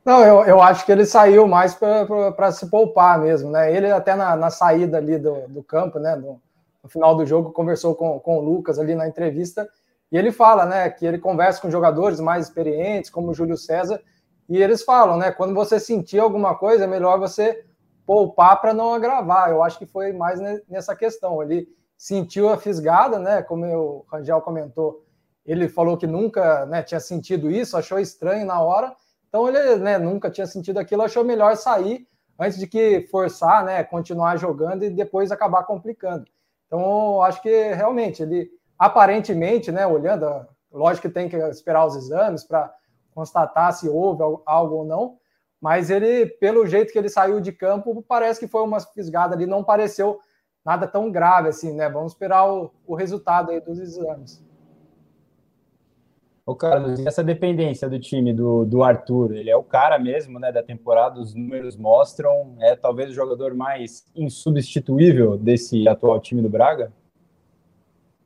[0.05, 3.75] Não, eu, eu acho que ele saiu mais para se poupar mesmo, né?
[3.75, 6.15] Ele até na, na saída ali do, do campo, né?
[6.15, 6.39] No,
[6.83, 9.67] no, final do jogo, conversou com, com o Lucas ali na entrevista,
[10.11, 13.99] e ele fala, né, que ele conversa com jogadores mais experientes, como o Júlio César,
[14.47, 17.65] e eles falam, né, quando você sentir alguma coisa, é melhor você
[18.05, 19.49] poupar para não agravar.
[19.49, 21.41] Eu acho que foi mais nessa questão.
[21.41, 23.41] Ele sentiu a fisgada, né?
[23.41, 25.05] Como o Rangel comentou,
[25.45, 28.95] ele falou que nunca né, tinha sentido isso, achou estranho na hora.
[29.27, 32.07] Então ele né, nunca tinha sentido aquilo, achou melhor sair
[32.39, 36.25] antes de que forçar, né, continuar jogando e depois acabar complicando.
[36.65, 40.25] Então acho que realmente ele aparentemente, né, olhando,
[40.71, 42.73] lógico que tem que esperar os exames para
[43.13, 45.17] constatar se houve algo ou não,
[45.61, 49.45] mas ele, pelo jeito que ele saiu de campo, parece que foi uma fisgada ali,
[49.45, 50.19] não pareceu
[50.65, 51.89] nada tão grave assim, né?
[51.89, 54.43] Vamos esperar o, o resultado aí dos exames.
[56.45, 60.39] Ô Carlos, e essa dependência do time do, do Arthur, ele é o cara mesmo,
[60.39, 66.43] né, da temporada, os números mostram, é talvez o jogador mais insubstituível desse atual time
[66.43, 66.93] do Braga?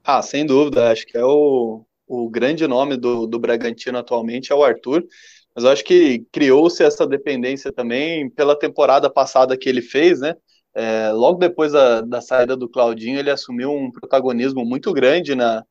[0.04, 4.56] Ah, sem dúvida, acho que é o, o grande nome do, do Bragantino atualmente é
[4.56, 5.06] o Arthur,
[5.56, 10.36] mas eu acho que criou-se essa dependência também pela temporada passada que ele fez, né?
[10.74, 15.66] É, logo depois da, da, saída do Claudinho, ele assumiu um protagonismo muito grande na,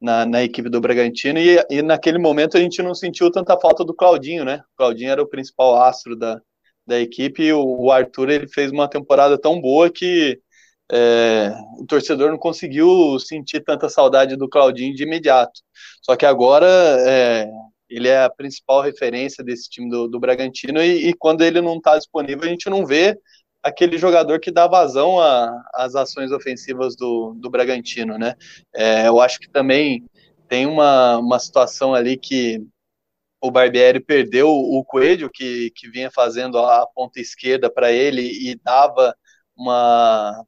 [0.00, 3.84] na, na equipe do Bragantino, e, e, naquele momento a gente não sentiu tanta falta
[3.84, 4.62] do Claudinho, né?
[4.74, 6.40] O Claudinho era o principal astro da,
[6.86, 10.40] da equipe, e o, o Arthur ele fez uma temporada tão boa que
[10.92, 15.60] é, o torcedor não conseguiu sentir tanta saudade do Claudinho de imediato.
[16.02, 16.66] Só que agora
[17.08, 17.48] é,
[17.94, 21.76] ele é a principal referência desse time do, do Bragantino e, e, quando ele não
[21.76, 23.18] está disponível a gente não vê
[23.62, 25.18] aquele jogador que dá vazão
[25.74, 28.34] às ações ofensivas do, do Bragantino, né?
[28.74, 30.04] É, eu acho que também
[30.48, 32.60] tem uma, uma situação ali que
[33.40, 38.54] o Barbieri perdeu o Coelho, que, que vinha fazendo a ponta esquerda para ele e
[38.64, 39.14] dava
[39.56, 40.44] uma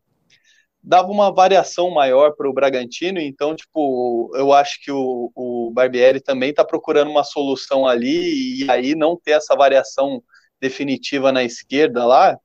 [0.84, 6.20] dava uma variação maior para o Bragantino, então, tipo, eu acho que o, o Barbieri
[6.20, 10.22] também está procurando uma solução ali, e aí não ter essa variação
[10.60, 12.38] definitiva na esquerda lá,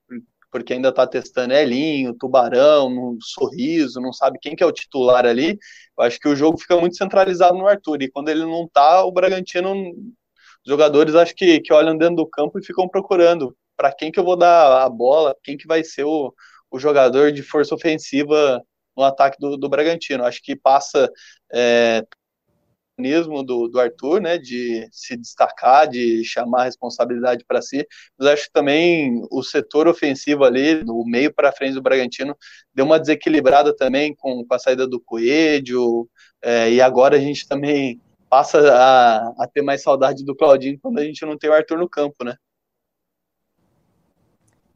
[0.49, 5.25] porque ainda está testando Elinho, Tubarão, um Sorriso, não sabe quem que é o titular
[5.25, 5.59] ali,
[5.97, 9.03] eu acho que o jogo fica muito centralizado no Arthur, e quando ele não está,
[9.03, 13.93] o Bragantino, os jogadores acho que, que olham dentro do campo e ficam procurando para
[13.93, 16.33] quem que eu vou dar a bola, quem que vai ser o,
[16.71, 18.61] o jogador de força ofensiva
[18.95, 20.25] no ataque do, do Bragantino.
[20.25, 21.11] Acho que passa
[21.51, 22.03] é,
[23.45, 28.45] do, do Arthur, né, de se destacar, de chamar a responsabilidade para si, mas acho
[28.45, 32.35] que também o setor ofensivo ali, do meio para frente do Bragantino,
[32.73, 36.09] deu uma desequilibrada também com, com a saída do Coelho,
[36.41, 40.99] é, e agora a gente também passa a, a ter mais saudade do Claudinho quando
[40.99, 42.35] a gente não tem o Arthur no campo, né?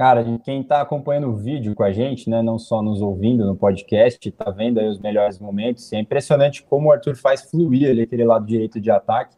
[0.04, 3.56] Cara, quem está acompanhando o vídeo com a gente, né, não só nos ouvindo no
[3.56, 5.94] podcast, está vendo aí os melhores momentos.
[5.94, 9.38] É impressionante como o Arthur faz fluir ali aquele lado direito de ataque.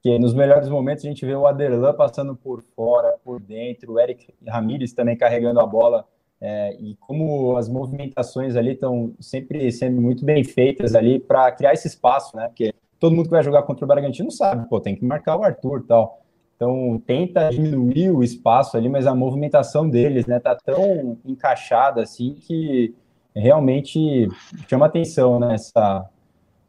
[0.00, 3.98] Que nos melhores momentos a gente vê o Aderlan passando por fora, por dentro, o
[3.98, 6.04] Eric Ramírez também carregando a bola.
[6.40, 11.72] É, e como as movimentações ali estão sempre sendo muito bem feitas ali para criar
[11.72, 12.46] esse espaço, né?
[12.46, 15.42] Porque todo mundo que vai jogar contra o Bragantino sabe, pô, tem que marcar o
[15.42, 16.23] Arthur tal.
[16.56, 22.34] Então, tenta diminuir o espaço ali, mas a movimentação deles, né, tá tão encaixada assim
[22.34, 22.94] que
[23.34, 24.28] realmente
[24.68, 26.08] chama atenção, né, essa,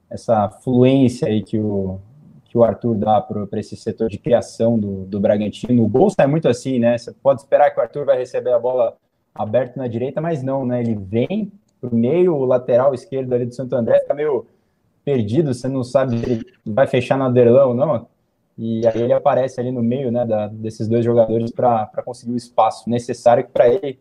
[0.10, 2.00] essa fluência aí que o,
[2.46, 5.84] que o Arthur dá para esse setor de criação do, do Bragantino.
[5.84, 8.60] O gol sai muito assim, né, você pode esperar que o Arthur vai receber a
[8.60, 8.98] bola
[9.36, 13.46] aberta na direita, mas não, né, ele vem para o meio, o lateral esquerdo ali
[13.46, 14.48] do Santo André, fica meio
[15.04, 18.08] perdido, você não sabe se ele vai fechar na Derlão ou não,
[18.58, 22.38] e aí ele aparece ali no meio né, da, desses dois jogadores para conseguir o
[22.38, 24.00] espaço necessário, que para ele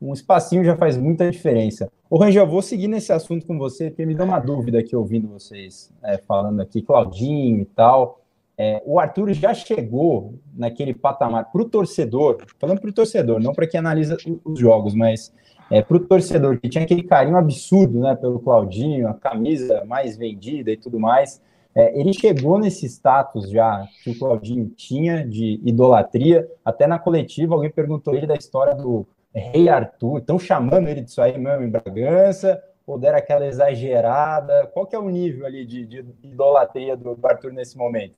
[0.00, 1.90] um espacinho já faz muita diferença.
[2.10, 5.28] Ô Rangel, vou seguir nesse assunto com você, porque me deu uma dúvida aqui ouvindo
[5.28, 8.20] vocês é, falando aqui, Claudinho e tal.
[8.58, 13.52] É, o Arthur já chegou naquele patamar para o torcedor, falando para o torcedor, não
[13.52, 15.32] para quem analisa os jogos, mas
[15.70, 20.16] é, para o torcedor que tinha aquele carinho absurdo né, pelo Claudinho, a camisa mais
[20.16, 21.40] vendida e tudo mais.
[21.74, 26.48] É, ele chegou nesse status já que o Claudinho tinha de idolatria.
[26.64, 30.18] Até na coletiva, alguém perguntou ele da história do Rei Arthur.
[30.18, 32.62] Estão chamando ele disso aí mesmo em Bragança?
[32.86, 34.66] Ou deram aquela exagerada?
[34.74, 38.14] Qual que é o nível ali de, de idolatria do, Arthur nesse momento?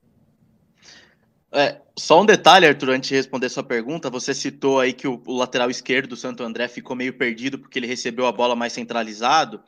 [1.52, 5.22] É, só um detalhe, Arthur, antes de responder sua pergunta, você citou aí que o,
[5.24, 8.72] o, lateral esquerdo do Santo André ficou meio perdido porque ele recebeu a bola mais
[8.72, 9.62] centralizado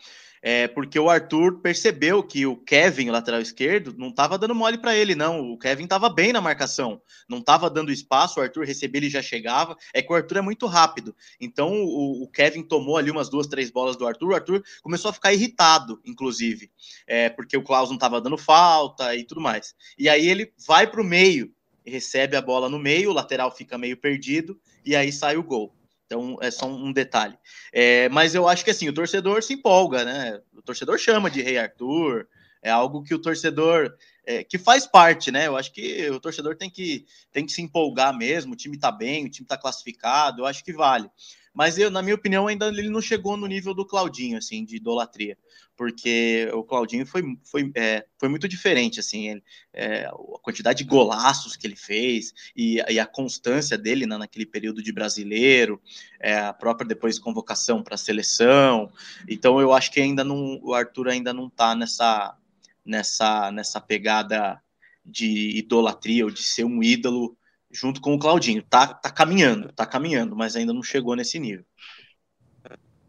[0.48, 4.94] é, porque o Arthur percebeu que o Kevin, lateral esquerdo, não estava dando mole para
[4.94, 5.40] ele, não.
[5.50, 9.20] O Kevin estava bem na marcação, não estava dando espaço, o Arthur recebia, ele já
[9.20, 9.76] chegava.
[9.92, 11.16] É que o Arthur é muito rápido.
[11.40, 15.08] Então o, o Kevin tomou ali umas duas, três bolas do Arthur, o Arthur começou
[15.08, 16.70] a ficar irritado, inclusive,
[17.08, 19.74] é, porque o Klaus não estava dando falta e tudo mais.
[19.98, 21.52] E aí ele vai para o meio,
[21.84, 25.75] recebe a bola no meio, o lateral fica meio perdido, e aí sai o gol.
[26.06, 27.36] Então, é só um detalhe.
[27.72, 30.40] É, mas eu acho que assim, o torcedor se empolga, né?
[30.54, 32.28] O torcedor chama de Rei Arthur,
[32.62, 35.46] é algo que o torcedor é, que faz parte, né?
[35.46, 38.54] Eu acho que o torcedor tem que, tem que se empolgar mesmo.
[38.54, 41.10] O time tá bem, o time tá classificado, eu acho que vale.
[41.56, 44.76] Mas eu, na minha opinião, ainda ele não chegou no nível do Claudinho, assim, de
[44.76, 45.38] idolatria.
[45.74, 49.42] Porque o Claudinho foi, foi, é, foi muito diferente, assim, ele,
[49.72, 54.44] é, a quantidade de golaços que ele fez e, e a constância dele na, naquele
[54.44, 55.80] período de brasileiro,
[56.20, 58.92] é, a própria depois convocação para a seleção,
[59.26, 62.36] então eu acho que ainda não, o Arthur ainda não está nessa,
[62.84, 64.60] nessa, nessa pegada
[65.04, 67.36] de idolatria ou de ser um ídolo
[67.76, 71.64] junto com o Claudinho, tá, tá caminhando, tá caminhando, mas ainda não chegou nesse nível.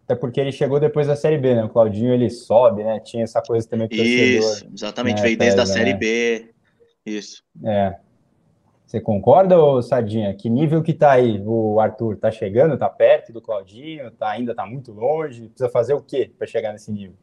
[0.04, 1.64] Até porque ele chegou depois da Série B, né?
[1.64, 3.00] O Claudinho ele sobe, né?
[3.00, 6.00] Tinha essa coisa também que Isso, exatamente, né, veio desde a Série né?
[6.00, 6.54] B.
[7.06, 7.44] Isso.
[7.66, 7.98] É.
[8.86, 10.34] Você concorda, ô Sardinha?
[10.34, 12.16] Que nível que tá aí o Arthur?
[12.18, 15.50] Tá chegando, tá perto do Claudinho, tá, ainda tá muito longe?
[15.50, 17.18] Precisa fazer o quê para chegar nesse nível?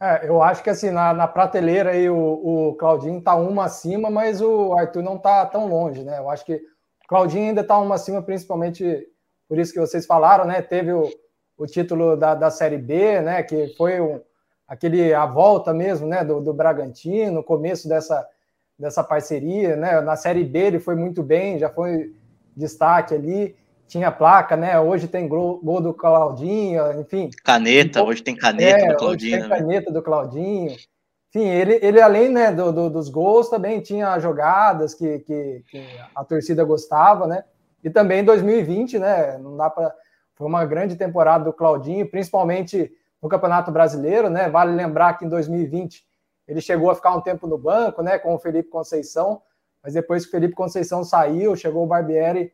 [0.00, 4.10] É, eu acho que assim, na, na prateleira aí o, o Claudinho tá uma acima,
[4.10, 6.18] mas o Arthur não tá tão longe, né?
[6.18, 9.06] Eu acho que o Claudinho ainda tá uma acima, principalmente
[9.48, 10.60] por isso que vocês falaram, né?
[10.60, 11.08] Teve o,
[11.56, 13.42] o título da, da Série B, né?
[13.42, 14.20] Que foi um,
[14.68, 16.22] aquele a volta mesmo, né?
[16.22, 18.28] Do, do Bragantino, começo dessa,
[18.78, 20.00] dessa parceria, né?
[20.02, 22.14] Na Série B ele foi muito bem, já foi
[22.54, 23.56] destaque ali.
[23.86, 24.78] Tinha placa, né?
[24.78, 27.30] Hoje tem gol, gol do Claudinho, enfim.
[27.44, 29.38] Caneta, hoje tem caneta é, do Claudinho.
[29.38, 29.58] Hoje tem né?
[29.58, 30.76] caneta do Claudinho.
[31.28, 35.86] Enfim, ele, ele além né, do, do, dos gols, também tinha jogadas que, que, que,
[36.14, 37.44] a torcida gostava, né?
[37.82, 39.38] E também em 2020, né?
[39.38, 39.94] Não dá para.
[40.34, 44.48] Foi uma grande temporada do Claudinho, principalmente no Campeonato Brasileiro, né?
[44.48, 46.04] Vale lembrar que em 2020
[46.46, 48.18] ele chegou a ficar um tempo no banco, né?
[48.18, 49.40] Com o Felipe Conceição,
[49.82, 52.52] mas depois que o Felipe Conceição saiu, chegou o Barbieri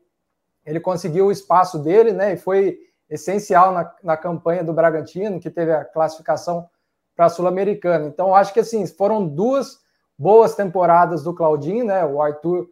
[0.64, 2.34] ele conseguiu o espaço dele, né?
[2.34, 6.68] E foi essencial na, na campanha do Bragantino, que teve a classificação
[7.14, 8.06] para a Sul-Americana.
[8.06, 9.80] Então, acho que assim, foram duas
[10.18, 12.04] boas temporadas do Claudinho, né?
[12.04, 12.68] O Arthur,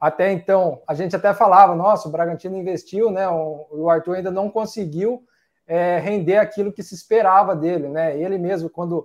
[0.00, 3.28] até então, a gente até falava, nossa, o Bragantino investiu, né?
[3.28, 5.22] O, o Arthur ainda não conseguiu
[5.66, 8.18] é, render aquilo que se esperava dele, né?
[8.18, 8.96] Ele mesmo, quando,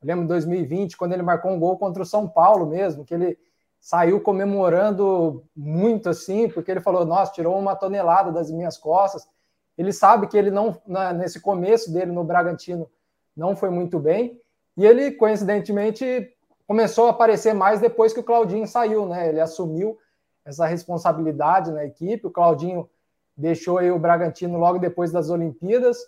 [0.00, 3.14] eu lembro em 2020, quando ele marcou um gol contra o São Paulo mesmo, que
[3.14, 3.38] ele
[3.80, 9.28] saiu comemorando muito assim, porque ele falou: Nossa, tirou uma tonelada das minhas costas.
[9.76, 12.90] Ele sabe que ele não, na, nesse começo dele no Bragantino,
[13.36, 14.40] não foi muito bem,
[14.76, 16.34] e ele, coincidentemente,
[16.66, 19.28] começou a aparecer mais depois que o Claudinho saiu, né?
[19.28, 19.98] Ele assumiu
[20.44, 22.26] essa responsabilidade na equipe.
[22.26, 22.88] O Claudinho
[23.36, 25.98] deixou aí o Bragantino logo depois das Olimpíadas.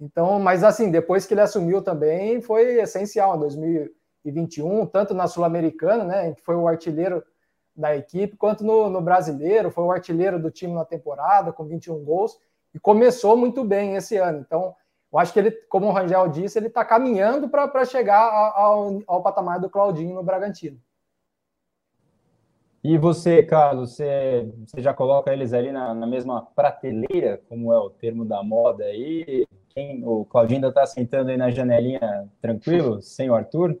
[0.00, 3.90] Então, mas assim, depois que ele assumiu também, foi essencial em 2000
[4.26, 7.22] 2021, tanto na Sul-Americana, né, que foi o artilheiro
[7.74, 12.02] da equipe, quanto no, no, brasileiro, foi o artilheiro do time na temporada, com 21
[12.04, 12.38] gols,
[12.74, 14.40] e começou muito bem esse ano.
[14.40, 14.74] Então,
[15.12, 19.22] eu acho que ele, como o Rangel disse, ele está caminhando para chegar ao, ao
[19.22, 20.80] patamar do Claudinho no Bragantino.
[22.82, 27.78] E você, Carlos, você, você já coloca eles ali na, na, mesma prateleira, como é
[27.78, 29.44] o termo da moda aí?
[29.70, 33.76] Quem, o Claudinho ainda está sentando aí na janelinha tranquilo, sem o Arthur?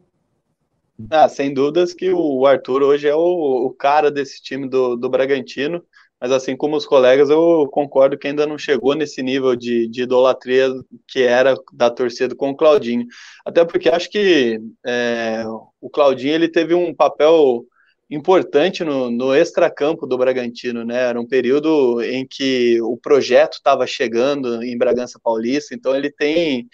[1.10, 5.10] Ah, sem dúvidas que o Arthur hoje é o, o cara desse time do, do
[5.10, 5.84] Bragantino,
[6.20, 10.02] mas assim como os colegas, eu concordo que ainda não chegou nesse nível de, de
[10.02, 10.68] idolatria
[11.06, 13.06] que era da torcida com o Claudinho.
[13.44, 15.44] Até porque acho que é,
[15.80, 17.64] o Claudinho ele teve um papel
[18.08, 21.02] importante no, no extracampo do Bragantino, né?
[21.08, 26.68] Era um período em que o projeto estava chegando em Bragança Paulista, então ele tem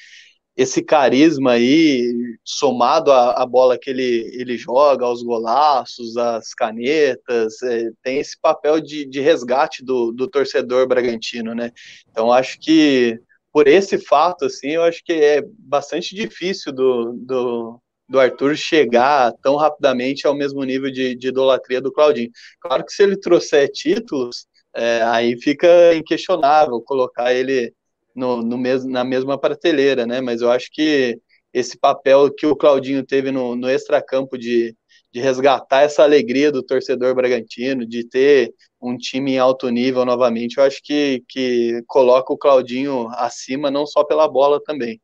[0.56, 7.62] esse carisma aí, somado à, à, bola que ele, ele joga, aos golaços, às canetas,
[7.62, 11.72] é, tem esse papel de, de resgate do, do torcedor bragantino, né?
[12.10, 13.18] Então, acho que
[13.52, 19.32] por esse fato, assim, eu acho que é bastante difícil do, do, do Arthur chegar
[19.42, 22.30] tão rapidamente ao mesmo nível de, de idolatria do Claudinho.
[22.60, 27.74] Claro que se ele trouxer títulos, é, aí fica inquestionável colocar ele
[28.14, 30.20] no, no mesmo, na mesma prateleira, né?
[30.20, 31.20] Mas eu acho que
[31.52, 34.74] esse papel que o Claudinho teve no, no extracampo de,
[35.12, 40.58] de resgatar essa alegria do torcedor bragantino, de ter um time em alto nível novamente,
[40.58, 45.00] eu acho que, que coloca o Claudinho acima, não só pela bola também.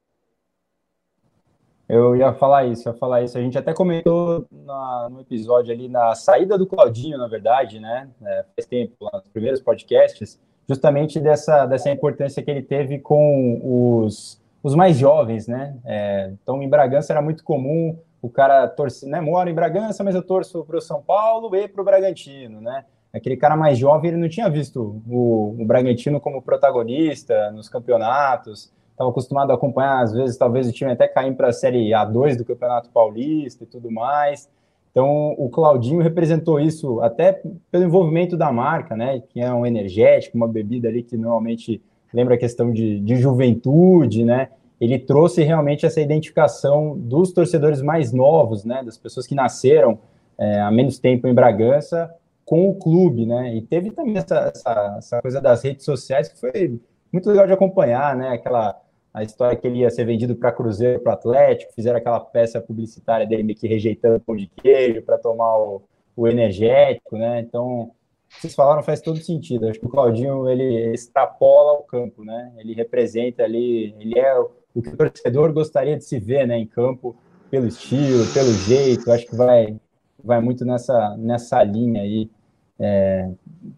[1.88, 3.38] Eu ia falar isso, ia falar isso.
[3.38, 8.11] A gente até comentou na, no episódio ali, na saída do Claudinho, na verdade, né?
[8.23, 13.61] É, faz tempo, lá nos primeiros podcasts, justamente dessa, dessa importância que ele teve com
[14.04, 15.74] os, os mais jovens, né?
[15.85, 19.20] É, então, em Bragança era muito comum o cara torcer, né?
[19.20, 22.85] Mora em Bragança, mas eu torço para o São Paulo e para o Bragantino, né?
[23.12, 28.70] Aquele cara mais jovem, ele não tinha visto o, o Bragantino como protagonista nos campeonatos,
[28.90, 32.37] estava acostumado a acompanhar, às vezes, talvez o time até cair para a Série A2
[32.37, 34.50] do Campeonato Paulista e tudo mais.
[34.90, 39.22] Então, o Claudinho representou isso até pelo envolvimento da marca, né?
[39.29, 44.24] Que é um energético, uma bebida ali que normalmente lembra a questão de, de juventude,
[44.24, 44.48] né?
[44.81, 48.83] Ele trouxe realmente essa identificação dos torcedores mais novos, né?
[48.83, 49.98] Das pessoas que nasceram
[50.38, 52.12] é, há menos tempo em Bragança
[52.44, 53.55] com o clube, né?
[53.55, 56.81] E teve também essa, essa, essa coisa das redes sociais que foi
[57.12, 58.31] muito legal de acompanhar, né?
[58.31, 58.81] Aquela
[59.12, 63.27] a história que ele ia ser vendido para Cruzeiro, para Atlético, fizeram aquela peça publicitária
[63.27, 65.83] dele meio que rejeitando pão de queijo para tomar o,
[66.16, 67.40] o, energético, né?
[67.40, 67.90] Então,
[68.29, 69.68] vocês falaram faz todo sentido.
[69.68, 72.53] Acho que o Claudinho ele extrapola o campo, né?
[72.59, 74.38] Ele representa ali, ele é
[74.75, 77.16] o que o torcedor gostaria de se ver, né, em campo,
[77.51, 79.11] pelo estilo, pelo jeito.
[79.11, 79.77] Acho que vai
[80.23, 82.31] vai muito nessa nessa linha aí
[82.79, 83.31] é,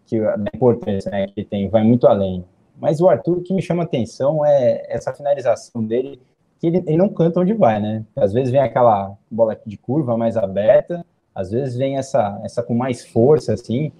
[0.05, 2.45] que a importância né, que tem, vai muito além.
[2.81, 6.19] Mas o Arthur, o que me chama atenção é essa finalização dele,
[6.59, 8.03] que ele, ele não canta onde vai, né?
[8.15, 12.73] Às vezes vem aquela bola de curva mais aberta, às vezes vem essa, essa com
[12.73, 13.91] mais força, assim.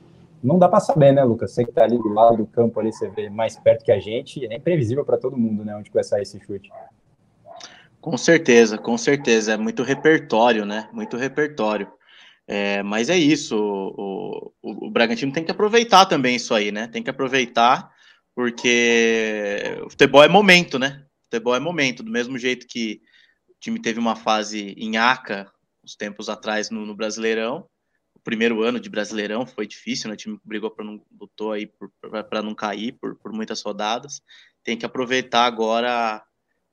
[0.44, 1.52] Não dá para saber, né, Lucas?
[1.52, 4.00] Você que tá ali do lado do campo, ali, você vê mais perto que a
[4.00, 6.72] gente, é imprevisível para todo mundo, né, onde vai sair esse chute.
[8.02, 9.54] Com certeza, com certeza.
[9.54, 10.90] É muito repertório, né?
[10.92, 11.88] Muito repertório.
[12.48, 13.56] É, mas é isso.
[13.56, 16.88] O, o, o Bragantino tem que aproveitar também isso aí, né?
[16.88, 17.91] Tem que aproveitar
[18.36, 21.06] porque o futebol é momento, né?
[21.20, 23.02] O futebol é momento, do mesmo jeito que
[23.50, 25.52] o time teve uma fase em ACA
[25.84, 27.68] uns tempos atrás no, no Brasileirão.
[28.14, 30.14] O primeiro ano de Brasileirão foi difícil, né?
[30.14, 31.72] O time brigou para não lutou aí
[32.30, 34.22] para não cair por, por muitas rodadas.
[34.64, 36.24] Tem que aproveitar agora,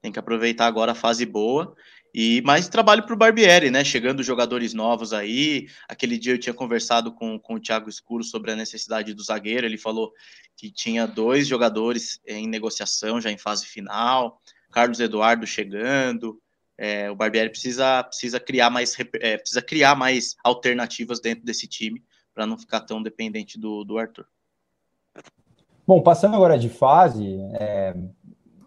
[0.02, 1.74] tem que aproveitar agora a fase boa
[2.14, 3.84] e mais trabalho para o Barbieri, né?
[3.84, 5.68] Chegando jogadores novos aí.
[5.88, 9.66] Aquele dia eu tinha conversado com, com o Thiago Escuro sobre a necessidade do zagueiro.
[9.66, 10.12] Ele falou
[10.56, 14.40] que tinha dois jogadores em negociação já em fase final.
[14.70, 16.40] Carlos Eduardo chegando.
[16.76, 22.04] É, o Barbieri precisa, precisa criar mais é, precisa criar mais alternativas dentro desse time
[22.32, 24.26] para não ficar tão dependente do, do Arthur.
[25.84, 27.96] Bom, passando agora de fase, é,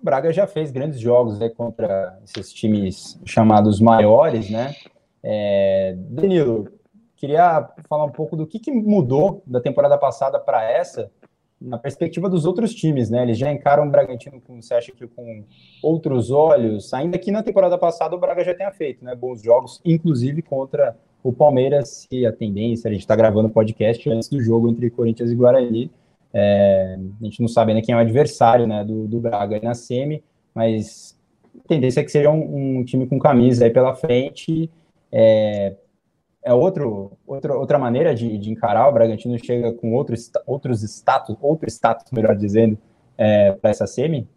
[0.04, 4.76] Braga já fez grandes jogos né, contra esses times chamados maiores, né?
[5.24, 6.68] É, Danilo,
[7.16, 11.12] queria falar um pouco do que, que mudou da temporada passada para essa
[11.62, 13.22] na perspectiva dos outros times, né?
[13.22, 15.44] Eles já encaram o Bragantino, como você acha que com
[15.84, 19.14] outros olhos, ainda que na temporada passada o Braga já tenha feito, né?
[19.14, 24.10] Bons jogos, inclusive contra o Palmeiras, e a tendência, a gente está gravando o podcast
[24.10, 25.92] antes do jogo entre Corinthians e Guarani.
[26.34, 29.74] É, a gente não sabe ainda quem é o adversário né, do, do Braga na
[29.74, 30.24] semi,
[30.54, 31.18] mas
[31.64, 34.70] a tendência é que seja um, um time com camisa aí pela frente.
[35.12, 35.76] É,
[36.44, 38.88] é outro, outro, outra maneira de, de, encarar.
[38.88, 40.16] O Bragantino chega com outro,
[40.46, 42.78] outros status, outro status, melhor dizendo,
[43.18, 44.28] é, para essa semi?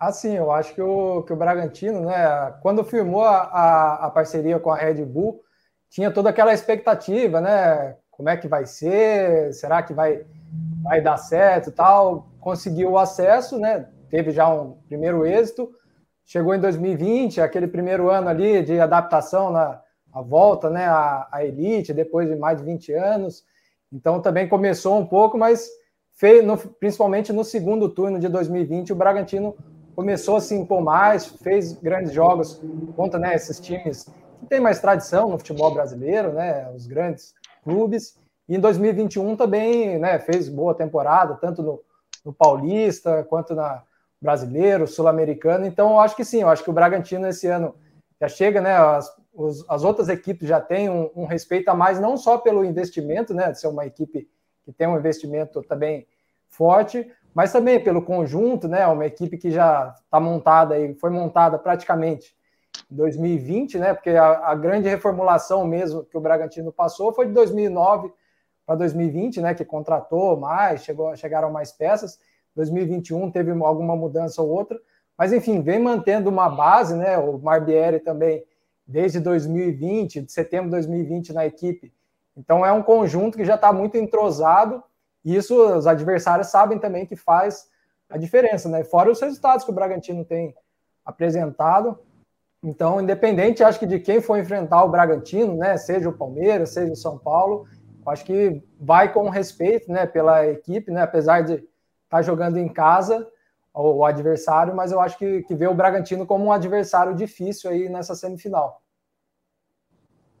[0.00, 4.58] Assim, eu acho que o, que o Bragantino, né, quando firmou a, a, a, parceria
[4.58, 5.40] com a Red Bull,
[5.88, 7.96] tinha toda aquela expectativa, né?
[8.10, 9.52] Como é que vai ser?
[9.54, 10.24] Será que vai,
[10.82, 12.28] vai dar certo tal?
[12.40, 13.88] Conseguiu o acesso, né?
[14.10, 15.70] Teve já um primeiro êxito.
[16.24, 19.80] Chegou em 2020, aquele primeiro ano ali de adaptação na,
[20.12, 23.44] a volta né, à, à, elite depois de mais de 20 anos.
[23.92, 25.68] Então também começou um pouco, mas
[26.12, 29.56] fez, no, principalmente no segundo turno de 2020, o Bragantino
[29.96, 32.60] começou a se impor mais, fez grandes jogos
[32.94, 34.04] contra né, esses times
[34.40, 38.18] que têm mais tradição no futebol brasileiro, né, os grandes clubes.
[38.52, 41.80] E em 2021 também né, fez boa temporada, tanto no,
[42.22, 43.82] no Paulista quanto na
[44.20, 45.64] Brasileiro, Sul-Americano.
[45.64, 47.74] Então, eu acho que sim, eu acho que o Bragantino esse ano
[48.20, 48.76] já chega, né?
[48.76, 52.62] As, os, as outras equipes já têm um, um, respeito a mais, não só pelo
[52.62, 54.28] investimento, né, de ser uma equipe
[54.66, 56.06] que tem um investimento também
[56.50, 61.58] forte, mas também pelo conjunto, né, uma equipe que já está montada e foi montada
[61.58, 62.36] praticamente
[62.90, 67.32] em 2020, né, porque a, a, grande reformulação mesmo que o Bragantino passou foi de
[67.32, 68.12] 2009
[68.66, 72.18] para 2020, né, que contratou mais, chegou, chegaram mais peças.
[72.54, 74.78] 2021 teve alguma mudança ou outra,
[75.16, 78.44] mas enfim, vem mantendo uma base, né, o Marbieri também
[78.86, 81.92] desde 2020, de setembro de 2020 na equipe.
[82.36, 84.82] Então é um conjunto que já está muito entrosado,
[85.24, 87.68] e isso os adversários sabem também que faz
[88.10, 88.84] a diferença, né?
[88.84, 90.54] Fora os resultados que o Bragantino tem
[91.04, 91.98] apresentado.
[92.62, 95.76] Então, independente, acho que de quem for enfrentar o Bragantino, né?
[95.76, 97.66] Seja o Palmeiras, seja o São Paulo,
[98.06, 100.06] acho que vai com respeito, né?
[100.06, 101.02] Pela equipe, né?
[101.02, 101.66] Apesar de estar
[102.08, 103.26] tá jogando em casa,
[103.74, 107.88] o adversário, mas eu acho que, que vê o Bragantino como um adversário difícil aí
[107.88, 108.82] nessa semifinal.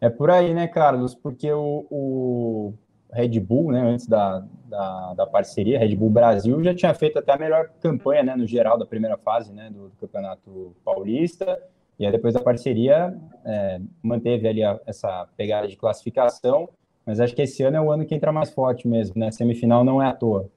[0.00, 1.14] É por aí, né, Carlos?
[1.14, 2.74] Porque o, o
[3.12, 7.32] Red Bull, né, antes da, da, da, parceria, Red Bull Brasil, já tinha feito até
[7.32, 11.62] a melhor campanha, né, no geral da primeira fase, né, do, do Campeonato Paulista,
[11.98, 16.68] e aí depois da parceria é, manteve ali a, essa pegada de classificação,
[17.06, 19.84] mas acho que esse ano é o ano que entra mais forte mesmo, né, semifinal
[19.84, 20.50] não é à toa.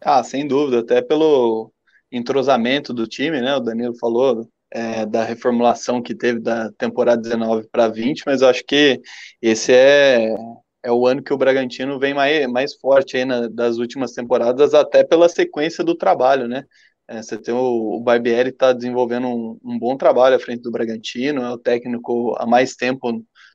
[0.00, 1.72] Ah, sem dúvida, até pelo
[2.10, 7.68] entrosamento do time, né, o Danilo falou, é, da reformulação que teve da temporada 19
[7.70, 9.00] para 20, mas eu acho que
[9.40, 10.34] esse é,
[10.82, 14.74] é o ano que o Bragantino vem mais, mais forte aí na, das últimas temporadas,
[14.74, 16.64] até pela sequência do trabalho, né?
[17.08, 20.70] É, você tem o, o Barbieri está desenvolvendo um, um, bom trabalho à frente do
[20.70, 23.10] Bragantino, é o técnico há mais tempo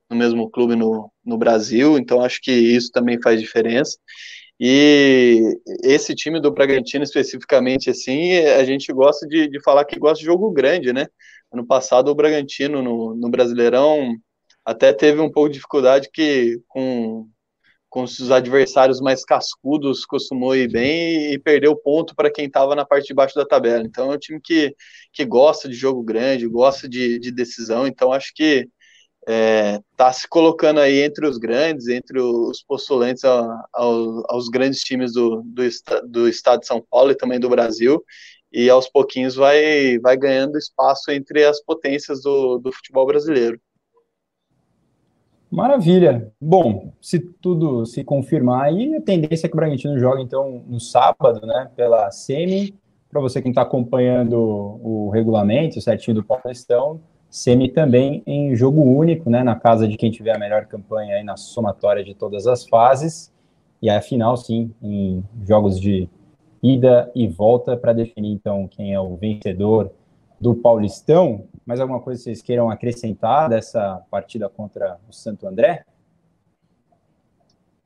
[0.10, 3.98] no mesmo clube no, no Brasil, então acho que isso também faz diferença.
[4.60, 5.42] E
[5.84, 10.26] esse time do Bragantino, especificamente, assim, a gente gosta de, de falar que gosta de
[10.26, 11.08] jogo grande, né?
[11.52, 14.16] Ano passado, o Bragantino, no, no Brasileirão,
[14.66, 17.28] até teve um pouco de dificuldade que com,
[17.90, 22.86] com os adversários mais cascudos costumou ir bem e perdeu ponto para quem estava na
[22.86, 23.84] parte de baixo da tabela.
[23.84, 24.76] Então, é um time que,
[25.12, 27.86] que gosta de jogo grande, gosta de, de decisão.
[27.86, 28.68] Então, acho que
[29.26, 35.14] está é, se colocando aí entre os grandes, entre os postulantes ao, aos grandes times
[35.14, 35.64] do, do,
[36.08, 38.04] do, estado de São Paulo e também do Brasil,
[38.52, 43.60] e aos pouquinhos vai, vai ganhando espaço entre as potências do, do futebol brasileiro.
[45.50, 46.32] Maravilha.
[46.42, 50.80] Bom, se tudo se confirmar aí, a tendência é que o Bragantino joga então no
[50.80, 52.76] sábado, né, pela semi.
[53.08, 57.00] Para você que está acompanhando o regulamento certinho do Paulistão,
[57.34, 61.24] semi também em jogo único, né, na casa de quem tiver a melhor campanha aí
[61.24, 63.34] na somatória de todas as fases.
[63.82, 66.08] E a final, sim, em jogos de
[66.62, 69.92] ida e volta para definir então quem é o vencedor
[70.40, 71.48] do Paulistão.
[71.66, 75.86] Mais alguma coisa que vocês queiram acrescentar dessa partida contra o Santo André?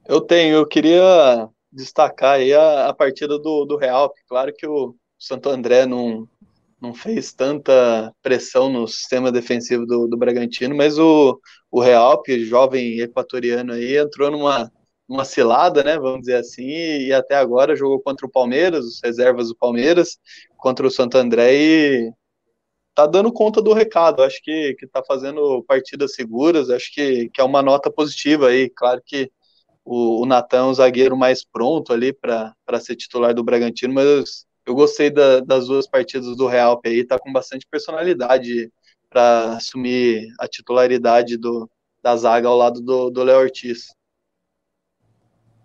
[0.06, 4.14] Eu tenho, eu queria destacar aí a, a partida do, do Real.
[4.28, 6.28] Claro que o Santo André não,
[6.82, 11.40] não fez tanta pressão no sistema defensivo do, do Bragantino, mas o,
[11.72, 14.72] o Real, que jovem equatoriano aí, entrou numa,
[15.08, 19.50] numa cilada, né, vamos dizer assim, e até agora jogou contra o Palmeiras, os reservas
[19.50, 20.18] do Palmeiras,
[20.58, 22.14] contra o Santo André e
[22.96, 27.40] tá dando conta do recado, acho que, que tá fazendo partidas seguras, acho que, que
[27.40, 29.32] é uma nota positiva aí, claro que
[29.86, 34.47] o, o Natan é um zagueiro mais pronto ali para ser titular do Bragantino, mas
[34.68, 38.72] eu gostei da, das duas partidas do Real aí, tá com bastante personalidade
[39.10, 41.70] para assumir a titularidade do,
[42.04, 43.96] da zaga ao lado do Léo Ortiz.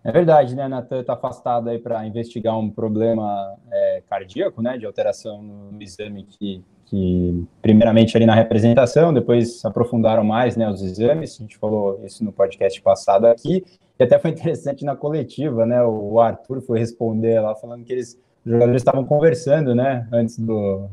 [0.05, 0.67] É verdade, né?
[0.67, 4.77] Natan está afastado aí para investigar um problema é, cardíaco, né?
[4.77, 10.69] De alteração no, exame que, que, primeiramente ali na representação, depois aprofundaram mais, né?
[10.69, 11.37] Os exames.
[11.39, 13.65] A gente falou isso no podcast passado aqui.
[13.97, 15.81] E até foi interessante na coletiva, né?
[15.85, 20.07] O Arthur foi responder lá falando que eles, os jogadores estavam conversando, né?
[20.13, 20.89] Antes do,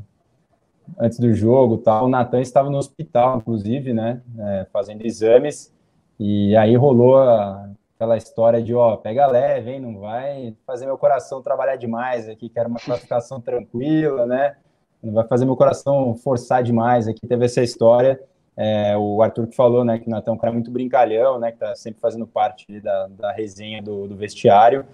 [0.99, 2.05] antes do jogo, tal.
[2.05, 4.21] O Natan estava no hospital, inclusive, né?
[4.37, 5.73] É, fazendo exames.
[6.19, 10.97] E aí rolou a, aquela história de, ó, pega leve, hein, não vai fazer meu
[10.97, 14.55] coração trabalhar demais aqui, quero uma classificação tranquila, né?
[15.03, 17.27] Não vai fazer meu coração forçar demais aqui.
[17.27, 18.19] Teve essa história,
[18.55, 21.51] é, o Arthur que falou, né, que o Natan é um cara muito brincalhão, né,
[21.51, 24.85] que tá sempre fazendo parte da, da resenha do, do vestiário.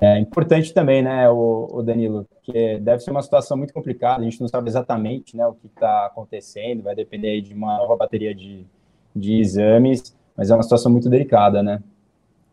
[0.00, 4.24] É importante também, né, o, o, Danilo, que deve ser uma situação muito complicada, a
[4.24, 8.34] gente não sabe exatamente, né, o que está acontecendo, vai depender de uma nova bateria
[8.34, 8.66] de,
[9.14, 11.82] de exames, mas é uma situação muito delicada, né?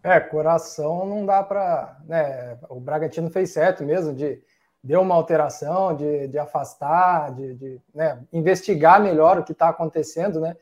[0.04, 1.98] É, coração não dá para.
[2.08, 4.42] Né, o Bragantino fez certo mesmo, de
[4.84, 10.40] deu uma alteração, de, de afastar, de, de né, investigar melhor o que está acontecendo.
[10.40, 10.56] Né?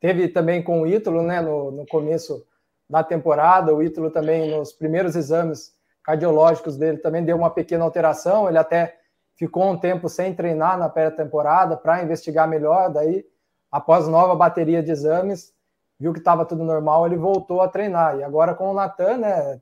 [0.00, 2.46] Teve também com o Ítalo né, no, no começo
[2.88, 5.75] da temporada, o Ítalo também nos primeiros exames
[6.06, 8.96] cardiológicos dele também deu uma pequena alteração, ele até
[9.34, 13.26] ficou um tempo sem treinar na pré-temporada para investigar melhor, daí
[13.72, 15.52] após nova bateria de exames,
[15.98, 18.16] viu que estava tudo normal, ele voltou a treinar.
[18.18, 19.60] E agora com o Natan, né,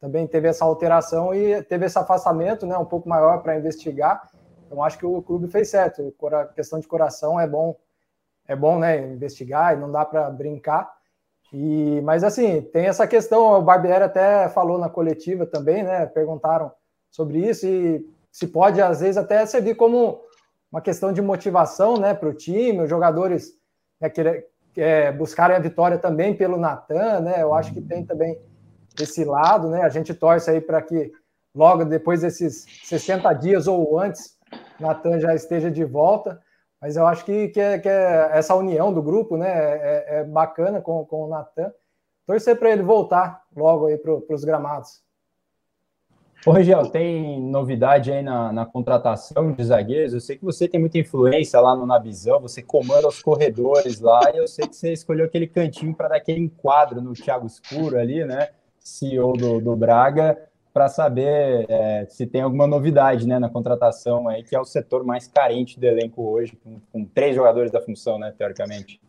[0.00, 4.30] também teve essa alteração e teve esse afastamento, né, um pouco maior para investigar.
[4.64, 6.14] Então acho que o clube fez certo.
[6.32, 7.76] A questão de coração é bom,
[8.48, 10.90] é bom, né, investigar e não dá para brincar.
[11.52, 16.72] E mas assim, tem essa questão, o Barbieri até falou na coletiva também, né, perguntaram
[17.10, 20.22] sobre isso e se pode às vezes até servir como
[20.70, 23.52] uma questão de motivação, né, para o time, os jogadores
[24.00, 24.08] né,
[24.76, 27.42] é, buscarem a vitória também pelo Natan, né?
[27.42, 28.38] Eu acho que tem também
[29.00, 29.82] esse lado, né?
[29.82, 31.12] A gente torce aí para que
[31.54, 34.38] logo depois desses 60 dias ou antes,
[34.80, 36.40] Natan já esteja de volta.
[36.82, 39.48] Mas eu acho que, que, é, que é essa união do grupo, né?
[39.48, 41.72] É, é bacana com, com o Natan.
[42.26, 45.00] Torcer para ele voltar logo aí para os gramados.
[46.44, 50.12] Ô, Regiel, tem novidade aí na, na, contratação de zagueiros?
[50.12, 54.20] Eu sei que você tem muita influência lá no Nabizão, você comanda os corredores lá,
[54.34, 57.96] e eu sei que você escolheu aquele cantinho para dar aquele enquadro no Thiago Escuro
[57.96, 58.48] ali, né?
[58.80, 60.36] CEO do, do Braga,
[60.72, 65.04] para saber é, se tem alguma novidade né, na contratação aí, que é o setor
[65.04, 69.00] mais carente do elenco hoje, com, com três jogadores da função, né, teoricamente.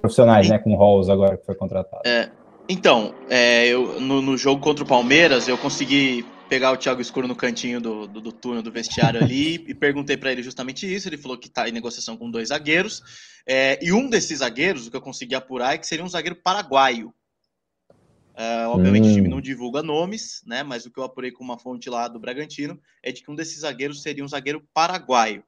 [0.00, 0.58] Profissionais, né?
[0.58, 2.02] Com Rolls agora que foi contratado.
[2.06, 2.30] É,
[2.68, 7.26] então, é, eu, no, no jogo contra o Palmeiras, eu consegui pegar o Thiago Escuro
[7.26, 11.08] no cantinho do, do, do túnel do vestiário ali e perguntei para ele justamente isso.
[11.08, 13.02] Ele falou que está em negociação com dois zagueiros.
[13.46, 16.36] É, e um desses zagueiros, o que eu consegui apurar, é que seria um zagueiro
[16.36, 17.12] paraguaio.
[18.36, 19.10] É, obviamente hum.
[19.10, 19.30] o time hum.
[19.30, 20.62] não divulga nomes, né?
[20.62, 23.34] Mas o que eu apurei com uma fonte lá do Bragantino é de que um
[23.34, 25.42] desses zagueiros seria um zagueiro paraguaio.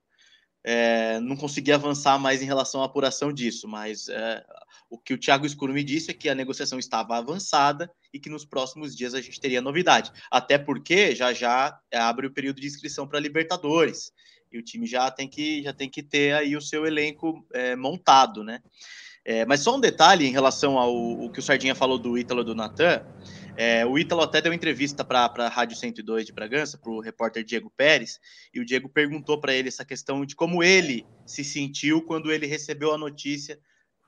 [0.65, 4.45] É, não consegui avançar mais em relação à apuração disso, mas é,
[4.91, 8.29] o que o Thiago Escuro me disse é que a negociação estava avançada e que
[8.29, 10.11] nos próximos dias a gente teria novidade.
[10.31, 14.13] Até porque já já abre o período de inscrição para Libertadores
[14.51, 17.77] e o time já tem que já tem que ter aí o seu elenco é,
[17.77, 18.63] montado, né?
[19.25, 22.43] É, mas só um detalhe em relação ao, ao que o Sardinha falou do Ítalo
[22.43, 23.05] do Natan.
[23.57, 27.43] É, o Ítalo até deu entrevista para a Rádio 102 de Bragança, para o repórter
[27.43, 28.21] Diego Pérez,
[28.55, 32.47] e o Diego perguntou para ele essa questão de como ele se sentiu quando ele
[32.47, 33.59] recebeu a notícia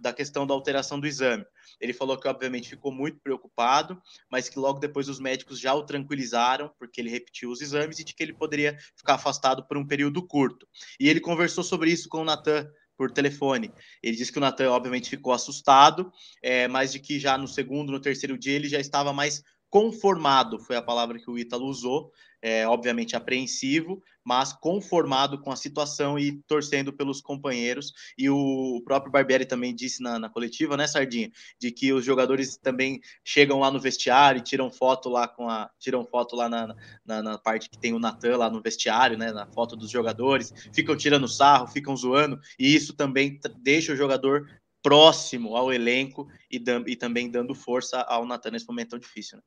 [0.00, 1.44] da questão da alteração do exame.
[1.80, 4.00] Ele falou que, obviamente, ficou muito preocupado,
[4.30, 8.04] mas que logo depois os médicos já o tranquilizaram, porque ele repetiu os exames e
[8.04, 10.66] de que ele poderia ficar afastado por um período curto.
[10.98, 12.66] E ele conversou sobre isso com o Natan
[13.00, 13.72] por telefone.
[14.02, 17.90] Ele disse que o Natan, obviamente, ficou assustado, é, mas de que já no segundo,
[17.90, 22.12] no terceiro dia, ele já estava mais conformado, foi a palavra que o Ítalo usou,
[22.42, 27.92] é, obviamente apreensivo, mas conformado com a situação e torcendo pelos companheiros.
[28.16, 32.56] E o próprio Barbieri também disse na, na, coletiva, né, Sardinha, de que os jogadores
[32.56, 35.70] também chegam lá no vestiário e tiram foto lá com a.
[35.78, 39.32] tiram foto lá na, na, na parte que tem o Natan lá no vestiário, né?
[39.32, 44.46] Na foto dos jogadores, ficam tirando sarro, ficam zoando, e isso também deixa o jogador
[44.82, 49.38] próximo ao elenco e, e também dando força ao Natan nesse momento tão difícil.
[49.38, 49.42] Né?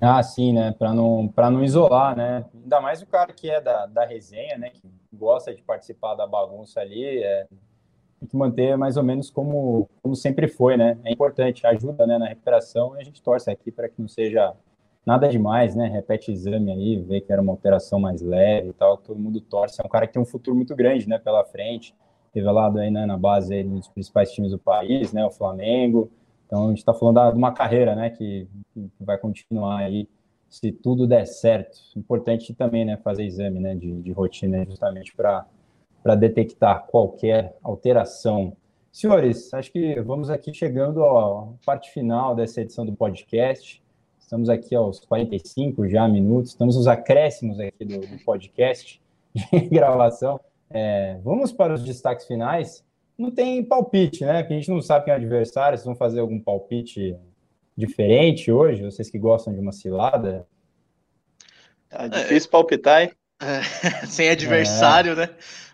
[0.00, 0.72] Ah, sim, né?
[0.72, 2.44] Para não, para não isolar, né?
[2.54, 4.70] Ainda mais o cara que é da, da resenha, né?
[4.70, 7.46] Que gosta de participar da bagunça ali, é,
[8.18, 10.98] tem que manter mais ou menos como, como sempre foi, né?
[11.04, 14.54] É importante, ajuda né, na recuperação e a gente torce aqui para que não seja
[15.06, 15.86] nada demais, né?
[15.86, 19.80] Repete exame aí, vê que era uma alteração mais leve e tal, todo mundo torce.
[19.80, 21.18] É um cara que tem um futuro muito grande, né?
[21.18, 21.94] Pela frente,
[22.34, 25.24] revelado aí né, na base aí dos principais times do país, né?
[25.24, 26.10] O Flamengo.
[26.48, 30.08] Então a gente está falando de uma carreira, né, que, que, vai continuar aí
[30.48, 31.78] se tudo der certo.
[31.94, 35.46] Importante também, né, fazer exame, né, de, de rotina justamente para
[36.02, 38.56] para detectar qualquer alteração.
[38.90, 43.82] Senhores, acho que vamos aqui chegando à parte final dessa edição do podcast.
[44.18, 49.02] Estamos aqui aos 45 já minutos, estamos nos acréscimos aqui do, do podcast
[49.52, 50.40] de gravação.
[50.70, 52.84] É, vamos para os destaques finais
[53.18, 54.42] não tem palpite, né?
[54.42, 57.16] Porque a gente não sabe quem é o adversário, vocês vão fazer algum palpite
[57.76, 58.84] diferente hoje?
[58.84, 60.46] Vocês que gostam de uma cilada?
[61.88, 63.10] Tá difícil é, palpitar, hein?
[63.42, 63.62] É,
[64.06, 65.16] sem adversário, é.
[65.16, 65.30] né?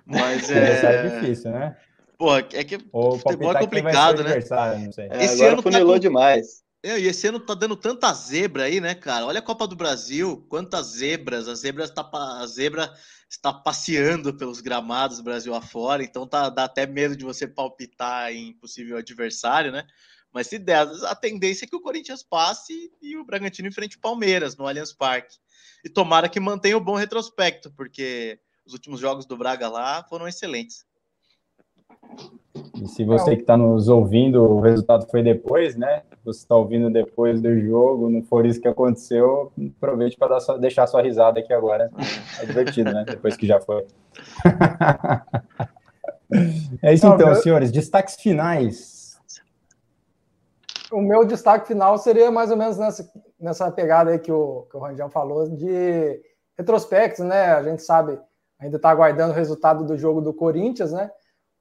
[0.06, 0.84] Mas é...
[0.84, 1.76] é difícil, né?
[2.16, 4.36] Pô, é que o futebol é complicado, né?
[4.78, 5.08] Não sei.
[5.10, 5.98] É, esse ano funilou tá...
[5.98, 6.63] demais.
[6.84, 9.24] É, e esse ano tá dando tanta zebra aí, né, cara?
[9.24, 11.48] Olha a Copa do Brasil, quantas zebras.
[11.48, 12.94] A zebra, tá, a zebra
[13.26, 18.52] está passeando pelos gramados Brasil afora, então tá, dá até medo de você palpitar em
[18.52, 19.86] possível adversário, né?
[20.30, 24.00] Mas se der, a tendência é que o Corinthians passe e o Bragantino enfrente o
[24.00, 25.38] Palmeiras no Allianz Parque.
[25.82, 30.28] E tomara que mantenha o bom retrospecto, porque os últimos jogos do Braga lá foram
[30.28, 30.84] excelentes.
[32.80, 36.02] E se você que está nos ouvindo, o resultado foi depois, né?
[36.24, 41.02] Você está ouvindo depois do jogo, não for isso que aconteceu, aproveite para deixar sua
[41.02, 41.90] risada aqui agora.
[42.40, 43.04] É divertido, né?
[43.06, 43.86] Depois que já foi.
[46.82, 47.34] é isso então, meu...
[47.36, 47.70] senhores.
[47.70, 49.18] Destaques finais.
[50.90, 54.76] O meu destaque final seria mais ou menos nessa, nessa pegada aí que o, que
[54.76, 56.20] o Rangel falou, de
[56.56, 57.52] retrospectos, né?
[57.52, 58.18] A gente sabe,
[58.58, 61.10] ainda está aguardando o resultado do jogo do Corinthians, né?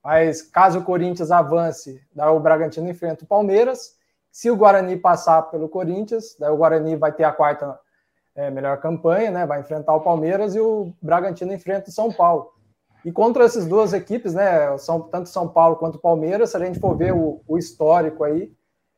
[0.03, 3.95] Mas caso o Corinthians avance, daí o Bragantino enfrenta o Palmeiras.
[4.31, 7.79] Se o Guarani passar pelo Corinthians, daí o Guarani vai ter a quarta
[8.35, 9.45] é, melhor campanha, né?
[9.45, 12.51] Vai enfrentar o Palmeiras e o Bragantino enfrenta o São Paulo.
[13.05, 14.77] E contra essas duas equipes, né?
[14.77, 18.51] São, tanto São Paulo quanto Palmeiras, se a gente for ver o, o histórico aí,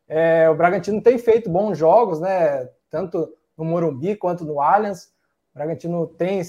[0.08, 2.70] é, o Bragantino tem feito bons jogos, né?
[2.90, 5.06] Tanto no Morumbi quanto no Allianz.
[5.54, 6.42] O Bragantino tem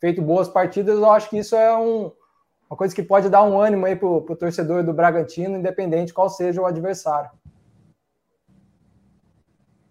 [0.00, 0.98] feito boas partidas.
[0.98, 2.10] Eu acho que isso é um,
[2.70, 6.28] uma coisa que pode dar um ânimo aí para o torcedor do Bragantino, independente qual
[6.28, 7.28] seja o adversário.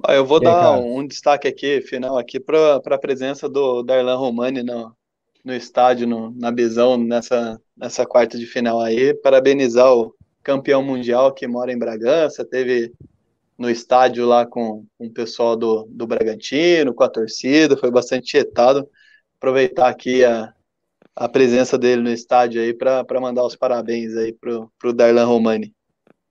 [0.08, 4.96] Eu vou dar um destaque aqui, final aqui, para a presença do Darlan Romani no,
[5.44, 9.14] no estádio, no, na Bisão, nessa, nessa quarta de final aí.
[9.14, 12.94] Parabenizar o campeão mundial que mora em Bragança, teve
[13.58, 18.28] no estádio lá com, com o pessoal do, do Bragantino, com a torcida, foi bastante
[18.28, 18.90] tietado.
[19.38, 20.54] Aproveitar aqui a,
[21.20, 25.76] a presença dele no estádio aí para mandar os parabéns aí pro, pro Darlan Romani.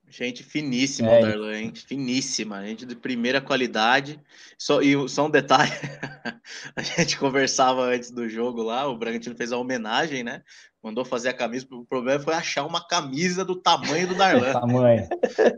[0.08, 1.20] Gente finíssima, é.
[1.20, 1.72] Darlan, hein?
[1.74, 4.18] Finíssima, gente de primeira qualidade.
[4.58, 5.70] Só, e só um detalhe:
[6.74, 10.42] a gente conversava antes do jogo lá, o Bragantino fez a homenagem, né?
[10.82, 11.66] Mandou fazer a camisa.
[11.70, 14.54] O problema foi achar uma camisa do tamanho do Darlan.
[14.58, 15.06] tamanho.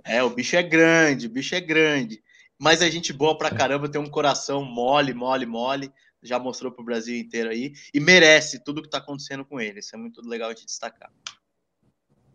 [0.05, 2.21] É, o bicho é grande, o bicho é grande.
[2.59, 6.83] Mas a gente boa pra caramba, tem um coração mole, mole, mole já mostrou para
[6.83, 9.81] o Brasil inteiro aí e merece tudo que está acontecendo com ele.
[9.81, 11.11] Isso é muito legal de destacar.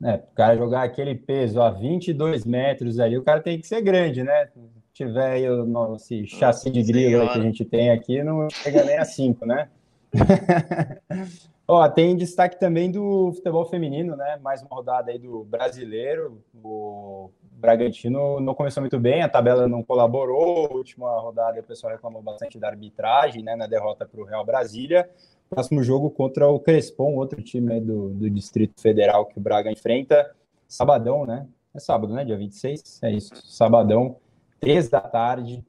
[0.04, 3.82] É, o cara jogar aquele peso a 22 metros ali, o cara tem que ser
[3.82, 4.48] grande, né?
[4.48, 4.60] Se
[4.94, 8.98] tiver aí o nosso chassi de grilo que a gente tem aqui, não chega nem
[8.98, 9.70] a 5, né?
[11.68, 14.38] Ó, tem destaque também do futebol feminino, né?
[14.42, 16.44] Mais uma rodada aí do brasileiro.
[16.54, 20.76] O Bragantino não começou muito bem, a tabela não colaborou.
[20.76, 23.56] Última rodada o pessoal reclamou bastante da arbitragem, né?
[23.56, 25.10] Na derrota para o Real Brasília.
[25.50, 30.36] Próximo jogo contra o Crespon, outro time do, do Distrito Federal que o Braga enfrenta.
[30.68, 31.48] sabadão, né?
[31.74, 32.26] É sábado, né?
[32.26, 33.36] Dia 26, é isso.
[33.46, 34.18] Sabadão,
[34.60, 35.64] três da tarde.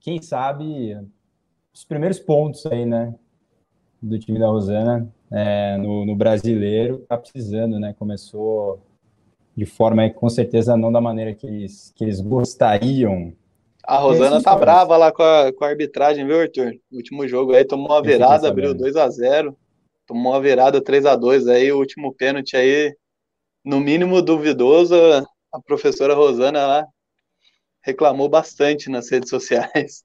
[0.00, 0.96] Quem sabe
[1.72, 3.14] os primeiros pontos aí, né?
[4.00, 7.94] Do time da Rosana é, no, no, brasileiro, tá precisando, né?
[7.98, 8.80] Começou
[9.58, 13.32] de forma aí, com certeza não da maneira que eles, que eles gostariam.
[13.84, 16.74] A Rosana tá brava lá com a, com a arbitragem, viu, Arthur?
[16.88, 19.56] No último jogo aí tomou uma virada, abriu 2 a 0
[20.06, 22.96] tomou uma virada 3 a 2 aí, o último pênalti aí,
[23.64, 24.94] no mínimo duvidoso,
[25.52, 26.86] a professora Rosana lá
[27.82, 30.04] reclamou bastante nas redes sociais.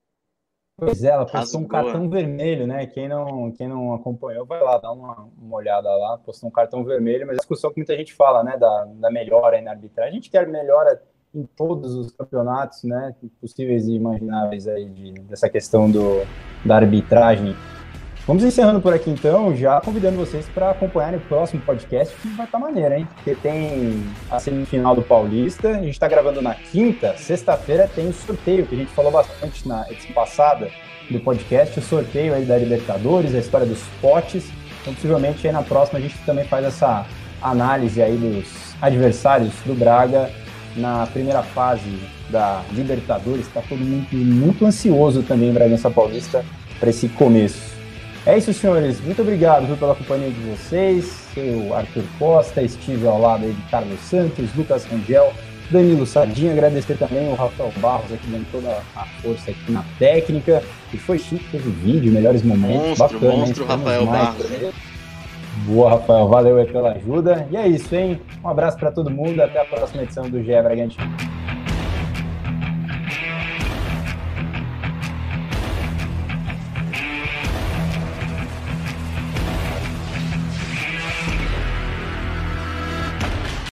[0.76, 2.88] Pois é, ela postou um cartão vermelho, né?
[2.88, 6.84] Quem não, quem não acompanhou, vai lá, dá uma, uma olhada lá, postou um cartão
[6.84, 10.12] vermelho, mas a discussão que muita gente fala, né, da, da melhora aí na arbitragem.
[10.12, 11.00] A gente quer melhora
[11.34, 16.26] em todos os campeonatos, né, possíveis e imagináveis aí de, dessa questão do,
[16.66, 17.56] da arbitragem
[18.26, 22.46] Vamos encerrando por aqui então, já convidando vocês para acompanhar o próximo podcast, que vai
[22.46, 23.06] estar tá maneiro, hein?
[23.16, 24.02] Porque tem
[24.32, 28.76] a semifinal do Paulista, a gente está gravando na quinta, sexta-feira tem o sorteio, que
[28.76, 30.70] a gente falou bastante na edição passada
[31.12, 34.50] do podcast, o sorteio aí da Libertadores, a história dos potes.
[34.82, 37.06] Então, possivelmente aí na próxima a gente também faz essa
[37.42, 40.30] análise aí dos adversários do Braga
[40.78, 42.00] na primeira fase
[42.30, 43.48] da Libertadores.
[43.48, 46.46] Está todo mundo muito ansioso também, Bragança Paulista,
[46.80, 47.73] para esse começo.
[48.26, 49.02] É isso, senhores.
[49.02, 51.28] Muito obrigado viu, pela companhia de vocês.
[51.36, 55.34] Eu, Arthur Costa, estive ao lado de Carlos Santos, Lucas Rangel,
[55.70, 56.54] Danilo Sardinha.
[56.54, 60.64] Agradecer também o Rafael Barros aqui dando toda a força aqui na técnica.
[60.94, 62.98] E foi chique, teve vídeo, melhores momentos.
[62.98, 64.46] Monstro, Bacana, monstro, Rafael Barros.
[65.66, 66.28] Boa, Rafael.
[66.30, 67.46] Valeu aí pela ajuda.
[67.52, 68.22] E é isso, hein?
[68.42, 69.42] Um abraço para todo mundo.
[69.42, 71.43] Até a próxima edição do GE Bragantino.